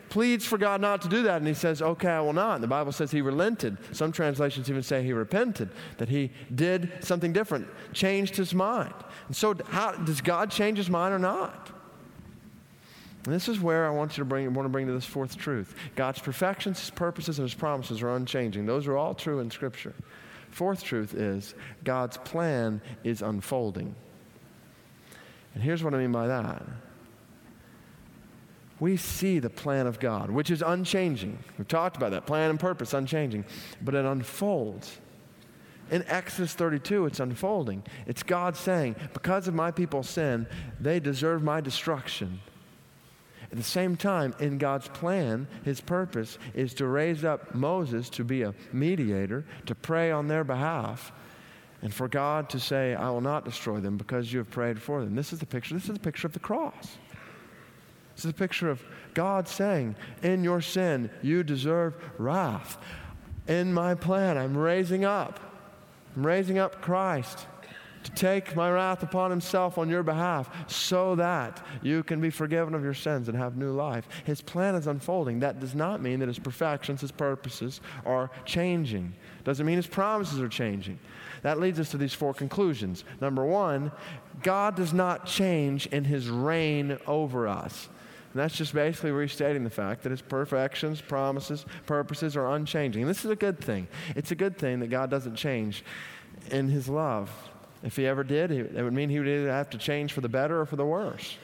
pleads 0.10 0.46
for 0.46 0.58
God 0.58 0.82
not 0.82 1.02
to 1.02 1.10
do 1.10 1.24
that, 1.24 1.38
and 1.38 1.48
he 1.48 1.54
says, 1.54 1.82
Okay, 1.82 2.08
I 2.08 2.22
will 2.22 2.34
not. 2.34 2.56
And 2.56 2.64
the 2.64 2.68
Bible 2.68 2.92
says 2.92 3.12
he 3.12 3.22
relented. 3.22 3.78
Some 3.92 4.12
translations 4.12 4.70
even 4.70 4.84
say 4.84 5.04
he 5.04 5.14
repented, 5.14 5.70
that 5.98 6.10
he 6.10 6.32
did 6.54 6.92
something 7.02 7.34
different, 7.34 7.68
changed 7.92 8.36
his 8.36 8.54
mind. 8.54 8.94
And 9.28 9.36
so, 9.36 9.56
how, 9.68 9.94
does 9.94 10.22
God 10.22 10.52
change 10.52 10.78
his 10.78 10.90
mind 10.90 11.14
or 11.14 11.20
not? 11.20 11.72
And 13.26 13.34
this 13.34 13.48
is 13.48 13.60
where 13.60 13.86
I 13.86 13.92
want 13.92 14.18
you 14.18 14.24
to 14.24 14.26
bring, 14.26 14.52
want 14.54 14.66
to 14.66 14.70
bring 14.70 14.88
to 14.88 14.94
this 14.94 15.06
fourth 15.06 15.38
truth. 15.38 15.76
God's 15.96 16.20
perfections, 16.20 16.80
His 16.80 16.90
purposes, 16.90 17.38
and 17.38 17.48
His 17.48 17.54
promises 17.54 18.02
are 18.02 18.16
unchanging. 18.16 18.66
Those 18.66 18.88
are 18.88 18.98
all 18.98 19.14
true 19.14 19.40
in 19.40 19.52
Scripture. 19.52 19.94
Fourth 20.50 20.84
truth 20.84 21.14
is 21.14 21.54
God's 21.84 22.18
plan 22.18 22.82
is 23.04 23.22
unfolding. 23.22 23.96
And 25.54 25.64
here's 25.64 25.84
what 25.84 25.94
I 25.94 25.98
mean 25.98 26.12
by 26.12 26.28
that. 26.28 26.64
We 28.80 28.98
see 28.98 29.38
the 29.38 29.50
plan 29.50 29.86
of 29.86 30.00
God, 30.00 30.32
which 30.32 30.50
is 30.50 30.64
unchanging. 30.64 31.38
We've 31.58 31.68
talked 31.68 31.98
about 31.98 32.12
that 32.12 32.26
plan 32.26 32.50
and 32.50 32.60
purpose, 32.60 32.94
unchanging. 32.96 33.46
But 33.82 33.94
it 33.94 34.06
unfolds. 34.06 34.98
In 35.92 36.04
Exodus 36.08 36.54
32, 36.54 37.06
it's 37.06 37.20
unfolding. 37.20 37.84
It's 38.08 38.24
God 38.24 38.56
saying, 38.56 38.96
Because 39.14 39.48
of 39.48 39.54
my 39.54 39.70
people's 39.70 40.10
sin, 40.10 40.48
they 40.80 41.00
deserve 41.00 41.44
my 41.44 41.62
destruction. 41.62 42.40
At 43.52 43.58
the 43.58 43.64
same 43.64 43.98
time, 43.98 44.34
in 44.40 44.58
God's 44.58 44.88
plan, 44.88 45.46
his 45.64 45.82
purpose 45.82 46.38
is 46.54 46.74
to 46.76 46.88
raise 46.88 47.26
up 47.26 47.54
Moses 47.54 48.10
to 48.12 48.24
be 48.24 48.44
a 48.44 48.54
mediator, 48.72 49.44
to 49.66 49.76
pray 49.76 50.10
on 50.10 50.28
their 50.28 50.46
behalf, 50.46 51.12
and 51.82 51.94
for 51.94 52.08
God 52.08 52.50
to 52.52 52.60
say, 52.60 52.96
I 52.96 53.10
will 53.10 53.22
not 53.22 53.44
destroy 53.44 53.80
them 53.82 53.98
because 53.98 54.32
you 54.32 54.40
have 54.40 54.50
prayed 54.50 54.82
for 54.82 55.04
them. 55.04 55.16
This 55.16 55.34
is 55.34 55.40
the 55.40 55.46
picture. 55.46 55.74
This 55.74 55.90
is 55.90 55.94
the 55.94 56.00
picture 56.00 56.28
of 56.28 56.34
the 56.34 56.40
cross. 56.40 56.98
This 58.16 58.26
is 58.26 58.32
a 58.32 58.36
picture 58.36 58.70
of 58.70 58.82
God 59.14 59.48
saying, 59.50 59.96
In 60.22 60.44
your 60.44 60.62
sin, 60.62 61.10
you 61.22 61.44
deserve 61.44 61.96
wrath. 62.18 62.78
In 63.48 63.74
my 63.74 63.96
plan, 63.96 64.38
I'm 64.38 64.56
raising 64.56 65.04
up. 65.04 65.40
I'm 66.16 66.26
raising 66.26 66.58
up 66.58 66.82
Christ 66.82 67.48
to 68.04 68.12
take 68.12 68.56
my 68.56 68.72
wrath 68.72 69.04
upon 69.04 69.32
himself 69.32 69.78
on 69.78 69.90
your 69.90 70.04
behalf 70.04 70.50
so 70.72 71.16
that 71.16 71.64
you 71.82 72.04
can 72.04 72.20
be 72.20 72.30
forgiven 72.30 72.74
of 72.74 72.84
your 72.84 72.94
sins 72.94 73.28
and 73.28 73.38
have 73.38 73.58
new 73.58 73.72
life. 73.72 74.08
His 74.26 74.42
plan 74.42 74.76
is 74.76 74.88
unfolding. 74.88 75.40
That 75.40 75.60
does 75.60 75.76
not 75.76 76.02
mean 76.02 76.20
that 76.20 76.28
his 76.28 76.40
perfections, 76.40 77.02
his 77.02 77.12
purposes 77.12 77.82
are 78.06 78.32
changing. 78.46 79.14
Doesn't 79.44 79.66
mean 79.66 79.78
his 79.78 79.88
promises 79.88 80.40
are 80.40 80.50
changing. 80.50 81.00
That 81.42 81.60
leads 81.60 81.80
us 81.80 81.90
to 81.92 81.98
these 81.98 82.14
four 82.14 82.34
conclusions. 82.34 83.04
Number 83.20 83.46
one, 83.46 83.92
God 84.44 84.76
does 84.76 84.94
not 84.94 85.26
change 85.26 85.88
in 85.88 86.04
his 86.04 86.30
reign 86.30 86.98
over 87.08 87.48
us. 87.48 87.90
And 88.34 88.40
that's 88.40 88.56
just 88.56 88.74
basically 88.74 89.12
restating 89.12 89.64
the 89.64 89.70
fact 89.70 90.04
that 90.04 90.10
his 90.10 90.22
perfections, 90.22 91.02
promises, 91.02 91.66
purposes 91.86 92.38
are 92.38 92.54
unchanging. 92.54 93.02
And 93.02 93.10
this 93.10 93.26
is 93.26 93.32
a 93.32 93.36
good 93.36 93.60
thing. 93.60 93.88
It's 94.16 94.32
a 94.32 94.36
good 94.36 94.58
thing 94.58 94.80
that 94.80 94.88
God 94.88 95.10
doesn't 95.10 95.36
change 95.36 95.84
in 96.50 96.70
his 96.70 96.88
love. 96.88 97.30
If 97.84 97.96
he 97.96 98.06
ever 98.06 98.24
did, 98.24 98.52
it 98.52 98.84
would 98.84 98.94
mean 98.94 99.10
he 99.10 99.20
would 99.20 99.28
either 99.28 99.52
have 99.52 99.70
to 99.72 99.78
change 99.78 100.14
for 100.14 100.22
the 100.22 100.30
better 100.30 100.62
or 100.62 100.66
for 100.66 100.76
the 100.76 100.86
worse. 100.86 101.38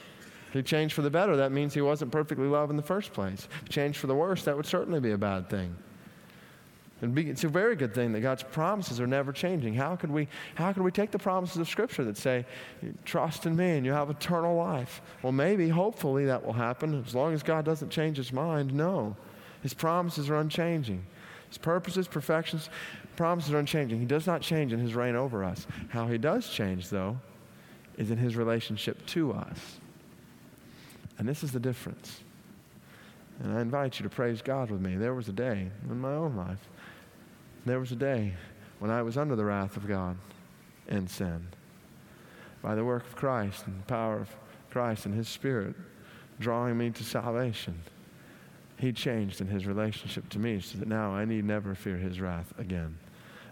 If 0.48 0.54
he 0.54 0.62
changed 0.62 0.94
for 0.94 1.02
the 1.02 1.10
better, 1.10 1.36
that 1.36 1.52
means 1.52 1.74
he 1.74 1.80
wasn't 1.80 2.10
perfectly 2.10 2.46
loved 2.46 2.70
in 2.70 2.76
the 2.76 2.82
first 2.82 3.12
place. 3.12 3.48
If 3.60 3.68
he 3.68 3.72
changed 3.72 3.98
for 3.98 4.06
the 4.06 4.14
worse, 4.14 4.44
that 4.44 4.56
would 4.56 4.66
certainly 4.66 5.00
be 5.00 5.10
a 5.10 5.18
bad 5.18 5.50
thing. 5.50 5.76
it's 7.02 7.44
a 7.44 7.48
very 7.48 7.76
good 7.76 7.92
thing 7.92 8.12
that 8.12 8.20
God's 8.20 8.44
promises 8.44 8.98
are 8.98 9.06
never 9.06 9.30
changing. 9.30 9.74
How 9.74 9.94
could, 9.94 10.10
we, 10.10 10.26
how 10.54 10.72
could 10.72 10.84
we 10.84 10.90
take 10.90 11.10
the 11.10 11.18
promises 11.18 11.58
of 11.58 11.68
Scripture 11.68 12.04
that 12.04 12.16
say, 12.16 12.46
trust 13.04 13.44
in 13.44 13.56
me 13.56 13.76
and 13.76 13.84
you 13.84 13.92
have 13.92 14.08
eternal 14.08 14.56
life? 14.56 15.02
Well, 15.22 15.32
maybe, 15.32 15.68
hopefully, 15.68 16.24
that 16.26 16.44
will 16.44 16.54
happen 16.54 17.04
as 17.06 17.14
long 17.14 17.34
as 17.34 17.42
God 17.42 17.64
doesn't 17.64 17.90
change 17.90 18.16
his 18.16 18.32
mind. 18.32 18.72
No. 18.72 19.16
His 19.62 19.74
promises 19.74 20.30
are 20.30 20.36
unchanging. 20.36 21.04
His 21.48 21.58
purposes, 21.58 22.08
perfections, 22.08 22.70
promises 23.18 23.52
are 23.52 23.58
unchanging. 23.58 23.98
He 23.98 24.06
does 24.06 24.28
not 24.28 24.42
change 24.42 24.72
in 24.72 24.78
his 24.78 24.94
reign 24.94 25.16
over 25.16 25.42
us. 25.42 25.66
How 25.88 26.06
he 26.06 26.18
does 26.18 26.48
change, 26.48 26.88
though, 26.88 27.18
is 27.96 28.12
in 28.12 28.16
his 28.16 28.36
relationship 28.36 29.04
to 29.06 29.32
us. 29.32 29.80
And 31.18 31.28
this 31.28 31.42
is 31.42 31.50
the 31.50 31.58
difference. 31.58 32.20
And 33.42 33.58
I 33.58 33.60
invite 33.60 33.98
you 33.98 34.04
to 34.04 34.08
praise 34.08 34.40
God 34.40 34.70
with 34.70 34.80
me. 34.80 34.94
There 34.94 35.14
was 35.14 35.28
a 35.28 35.32
day 35.32 35.68
in 35.90 36.00
my 36.00 36.12
own 36.12 36.36
life, 36.36 36.68
there 37.66 37.80
was 37.80 37.90
a 37.90 37.96
day 37.96 38.34
when 38.78 38.92
I 38.92 39.02
was 39.02 39.18
under 39.18 39.34
the 39.34 39.44
wrath 39.44 39.76
of 39.76 39.88
God 39.88 40.16
and 40.86 41.10
sin. 41.10 41.44
By 42.62 42.76
the 42.76 42.84
work 42.84 43.04
of 43.04 43.16
Christ 43.16 43.66
and 43.66 43.80
the 43.80 43.86
power 43.86 44.20
of 44.20 44.36
Christ 44.70 45.06
and 45.06 45.14
His 45.14 45.28
Spirit 45.28 45.74
drawing 46.38 46.78
me 46.78 46.90
to 46.90 47.02
salvation, 47.02 47.82
He 48.78 48.92
changed 48.92 49.40
in 49.40 49.48
His 49.48 49.66
relationship 49.66 50.28
to 50.28 50.38
me 50.38 50.60
so 50.60 50.78
that 50.78 50.86
now 50.86 51.10
I 51.10 51.24
need 51.24 51.44
never 51.44 51.74
fear 51.74 51.96
His 51.96 52.20
wrath 52.20 52.54
again 52.58 52.96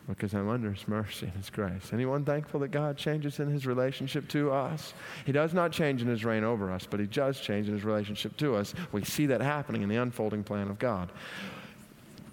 because 0.09 0.35
I'm 0.35 0.49
under 0.49 0.73
His 0.73 0.87
mercy 0.87 1.27
and 1.27 1.35
His 1.35 1.51
grace. 1.51 1.93
Anyone 1.93 2.25
thankful 2.25 2.61
that 2.61 2.69
God 2.69 2.97
changes 2.97 3.41
in 3.41 3.51
His 3.51 3.67
relationship 3.67 4.29
to 4.29 4.53
us? 4.53 4.95
He 5.25 5.33
does 5.33 5.53
not 5.53 5.73
change 5.73 6.03
in 6.03 6.09
His 6.09 6.25
reign 6.25 6.45
over 6.45 6.71
us, 6.71 6.87
but 6.89 7.01
He 7.01 7.07
does 7.07 7.41
change 7.41 7.69
in 7.69 7.75
His 7.75 7.85
relationship 7.85 8.37
to 8.39 8.55
us. 8.57 8.75
We 8.93 9.05
see 9.05 9.27
that 9.27 9.41
happening 9.41 9.83
in 9.83 9.89
the 9.89 9.97
unfolding 9.97 10.45
plan 10.45 10.69
of 10.69 10.79
God 10.79 11.11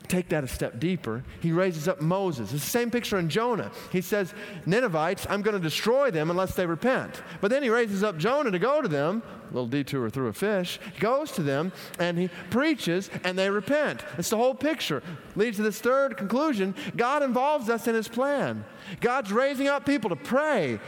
take 0.08 0.30
that 0.30 0.44
a 0.44 0.48
step 0.48 0.80
deeper, 0.80 1.24
he 1.40 1.52
raises 1.52 1.88
up 1.88 2.02
Moses. 2.02 2.54
It's 2.54 2.64
the 2.64 2.70
same 2.70 2.92
picture 2.92 3.18
in 3.18 3.30
Jonah. 3.30 3.72
He 3.92 4.02
says, 4.02 4.34
Ninevites, 4.66 5.26
I'm 5.30 5.42
going 5.42 5.56
to 5.56 5.62
destroy 5.62 6.12
them 6.12 6.30
unless 6.30 6.56
they 6.56 6.66
repent. 6.66 7.22
But 7.42 7.50
then 7.50 7.64
he 7.64 7.70
raises 7.70 8.04
up 8.04 8.18
Jonah 8.18 8.52
to 8.52 8.60
go 8.60 8.82
to 8.82 8.88
them, 8.88 9.24
a 9.50 9.54
little 9.54 9.68
detour 9.68 10.10
through 10.10 10.28
a 10.28 10.34
fish, 10.34 10.80
goes 11.00 11.32
to 11.34 11.44
them, 11.44 11.72
and 12.00 12.18
he 12.18 12.30
preaches, 12.50 13.10
and 13.24 13.38
they 13.38 13.50
repent. 13.50 14.04
It's 14.18 14.30
the 14.30 14.38
whole 14.38 14.56
picture. 14.56 15.02
Leads 15.36 15.58
to 15.58 15.64
this 15.64 15.80
third 15.80 16.18
conclusion 16.18 16.76
God 16.96 17.24
involves 17.24 17.70
us 17.70 17.88
in 17.88 17.96
his 17.96 18.08
plan. 18.08 18.66
God's 19.00 19.32
raising 19.32 19.68
up 19.68 19.86
people 19.86 20.10
to 20.10 20.16
pray 20.16 20.80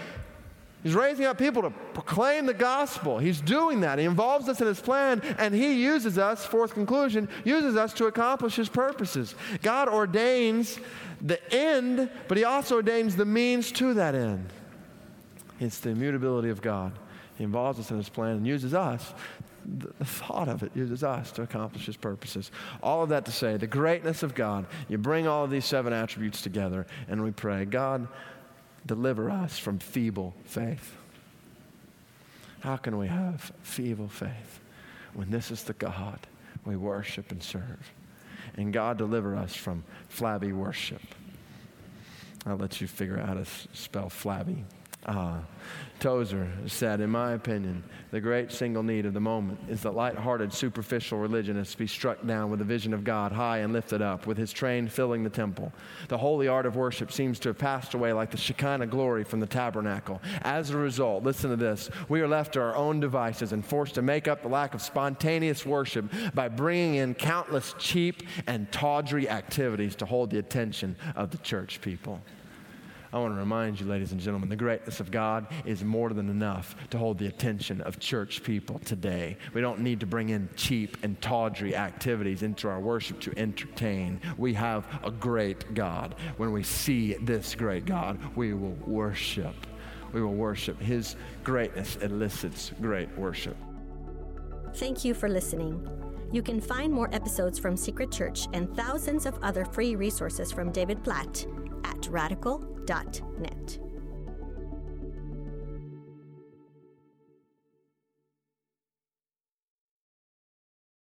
He's 0.86 0.94
raising 0.94 1.26
up 1.26 1.40
people 1.40 1.64
to 1.64 1.72
proclaim 1.72 2.46
the 2.46 2.54
gospel. 2.54 3.18
He's 3.18 3.42
doing 3.42 3.82
that. 3.82 3.98
He 3.98 4.06
involves 4.06 4.48
us 4.48 4.62
in 4.62 4.68
his 4.68 4.80
plan, 4.80 5.20
and 5.40 5.52
he 5.52 5.82
uses 5.82 6.20
us, 6.20 6.46
fourth 6.46 6.76
conclusion, 6.76 7.28
uses 7.44 7.76
us 7.76 7.92
to 7.94 8.06
accomplish 8.06 8.56
his 8.56 8.70
purposes. 8.70 9.34
God 9.64 9.90
ordains 9.90 10.78
the 11.24 11.42
end, 11.52 12.08
but 12.28 12.38
he 12.38 12.44
also 12.44 12.76
ordains 12.76 13.16
the 13.16 13.26
means 13.26 13.72
to 13.72 13.96
that 13.96 14.14
end. 14.14 14.48
It's 15.60 15.80
the 15.80 15.90
immutability 15.90 16.50
of 16.50 16.62
God. 16.62 16.92
He 17.36 17.44
involves 17.44 17.80
us 17.80 17.90
in 17.90 17.98
his 17.98 18.10
plan 18.10 18.38
and 18.38 18.46
uses 18.46 18.76
us 18.76 19.12
the, 19.66 20.06
thought 20.06 20.48
of 20.48 20.64
it 20.64 20.72
uses 20.76 21.04
us 21.04 21.32
to 21.32 21.42
accomplish 21.42 21.86
his 21.86 21.98
purposes. 21.98 22.52
All 22.84 23.02
of 23.02 23.10
that 23.10 23.26
to 23.26 23.32
say, 23.32 23.58
the 23.58 23.68
greatness 23.68 24.24
of 24.24 24.36
God, 24.36 24.68
you 24.88 25.00
bring 25.00 25.28
all 25.28 25.44
of 25.44 25.50
these 25.50 25.66
seven 25.66 25.94
attributes 25.94 26.42
together, 26.42 26.86
and 27.08 27.24
we 27.24 27.32
pray, 27.32 27.66
God, 27.66 28.08
deliver 28.86 29.30
us 29.30 29.58
from 29.58 29.80
feeble 29.80 30.36
faith. 30.46 30.96
How 32.62 32.78
can 32.78 32.98
we 32.98 33.08
have 33.08 33.52
feeble 33.62 34.08
faith 34.08 34.60
when 35.14 35.30
this 35.30 35.52
is 35.52 35.64
the 35.64 35.74
God 35.74 36.20
we 36.66 36.76
worship 36.76 37.32
and 37.32 37.42
serve? 37.42 37.92
And 38.58 38.72
God, 38.72 38.98
deliver 38.98 39.36
us 39.36 39.56
from 39.56 39.84
flabby 40.10 40.54
worship. 40.54 41.02
I'll 42.46 42.58
let 42.58 42.80
you 42.80 42.88
figure 42.88 43.20
out 43.20 43.28
how 43.28 43.34
to 43.36 43.46
spell 43.74 44.10
flabby. 44.10 44.64
Uh, 45.06 45.38
Tozer 46.00 46.52
said, 46.68 47.00
In 47.00 47.10
my 47.10 47.34
opinion, 47.34 47.84
the 48.12 48.20
great 48.20 48.52
single 48.52 48.84
need 48.84 49.06
of 49.06 49.14
the 49.14 49.20
moment 49.20 49.60
is 49.70 49.82
that 49.84 49.96
light-hearted, 49.96 50.52
superficial 50.52 51.20
religionists 51.20 51.76
be 51.76 51.88
struck 51.88 52.26
down 52.26 52.50
with 52.50 52.60
the 52.60 52.66
vision 52.66 52.94
of 52.94 53.04
God 53.04 53.32
high 53.32 53.60
and 53.60 53.72
lifted 53.72 54.02
up, 54.02 54.28
with 54.28 54.38
his 54.38 54.52
train 54.52 54.88
filling 54.88 55.24
the 55.24 55.30
temple. 55.30 55.72
The 56.10 56.18
holy 56.18 56.48
art 56.48 56.66
of 56.66 56.76
worship 56.76 57.12
seems 57.12 57.40
to 57.40 57.50
have 57.50 57.58
passed 57.58 57.94
away 57.94 58.14
like 58.14 58.32
the 58.32 58.38
Shekinah 58.38 58.88
glory 58.88 59.24
from 59.24 59.40
the 59.40 59.48
tabernacle. 59.48 60.22
As 60.42 60.70
a 60.70 60.78
result, 60.78 61.24
listen 61.24 61.50
to 61.50 61.56
this, 61.56 61.90
we 62.10 62.22
are 62.22 62.28
left 62.28 62.54
to 62.54 62.62
our 62.62 62.76
own 62.76 63.00
devices 63.00 63.54
and 63.54 63.66
forced 63.66 63.96
to 63.96 64.02
make 64.02 64.28
up 64.28 64.42
the 64.42 64.50
lack 64.50 64.74
of 64.74 64.82
spontaneous 64.82 65.66
worship 65.66 66.06
by 66.34 66.50
bringing 66.50 66.96
in 66.96 67.16
countless 67.16 67.74
cheap 67.78 68.24
and 68.48 68.72
tawdry 68.72 69.30
activities 69.30 69.96
to 69.96 70.06
hold 70.06 70.30
the 70.30 70.40
attention 70.40 70.96
of 71.16 71.32
the 71.32 71.38
church 71.38 71.80
people. 71.82 72.22
I 73.16 73.20
want 73.20 73.34
to 73.34 73.40
remind 73.40 73.80
you, 73.80 73.86
ladies 73.86 74.12
and 74.12 74.20
gentlemen, 74.20 74.50
the 74.50 74.58
greatness 74.58 75.00
of 75.00 75.10
God 75.10 75.48
is 75.64 75.86
more 75.86 76.10
than 76.10 76.30
enough 76.30 76.76
to 76.90 76.98
hold 76.98 77.18
the 77.18 77.28
attention 77.28 77.80
of 77.80 77.98
church 77.98 78.44
people 78.44 78.78
today. 78.80 79.38
We 79.54 79.62
don't 79.62 79.80
need 79.80 80.02
to 80.02 80.06
bring 80.06 80.30
in 80.32 80.50
cheap 80.58 80.98
and 81.02 81.20
tawdry 81.22 81.78
activities 81.78 82.44
into 82.44 82.68
our 82.68 82.82
worship 82.82 83.22
to 83.22 83.34
entertain. 83.40 84.20
We 84.38 84.54
have 84.56 84.86
a 85.02 85.12
great 85.12 85.74
God. 85.74 86.16
When 86.36 86.52
we 86.52 86.62
see 86.62 87.14
this 87.14 87.56
great 87.56 87.86
God, 87.86 88.20
we 88.36 88.54
will 88.54 88.78
worship. 88.86 89.56
We 90.12 90.22
will 90.22 90.36
worship. 90.36 90.78
His 90.82 91.16
greatness 91.46 91.96
elicits 92.02 92.74
great 92.82 93.18
worship. 93.18 93.56
Thank 94.74 95.06
you 95.06 95.14
for 95.14 95.30
listening. 95.30 95.88
You 96.34 96.42
can 96.42 96.60
find 96.60 96.92
more 96.92 97.08
episodes 97.16 97.60
from 97.60 97.78
Secret 97.78 98.12
Church 98.12 98.50
and 98.52 98.76
thousands 98.76 99.26
of 99.26 99.40
other 99.42 99.64
free 99.64 99.96
resources 99.96 100.52
from 100.52 100.74
David 100.74 101.02
Platt 101.02 101.46
at 101.86 102.08
radical.net. 102.10 103.85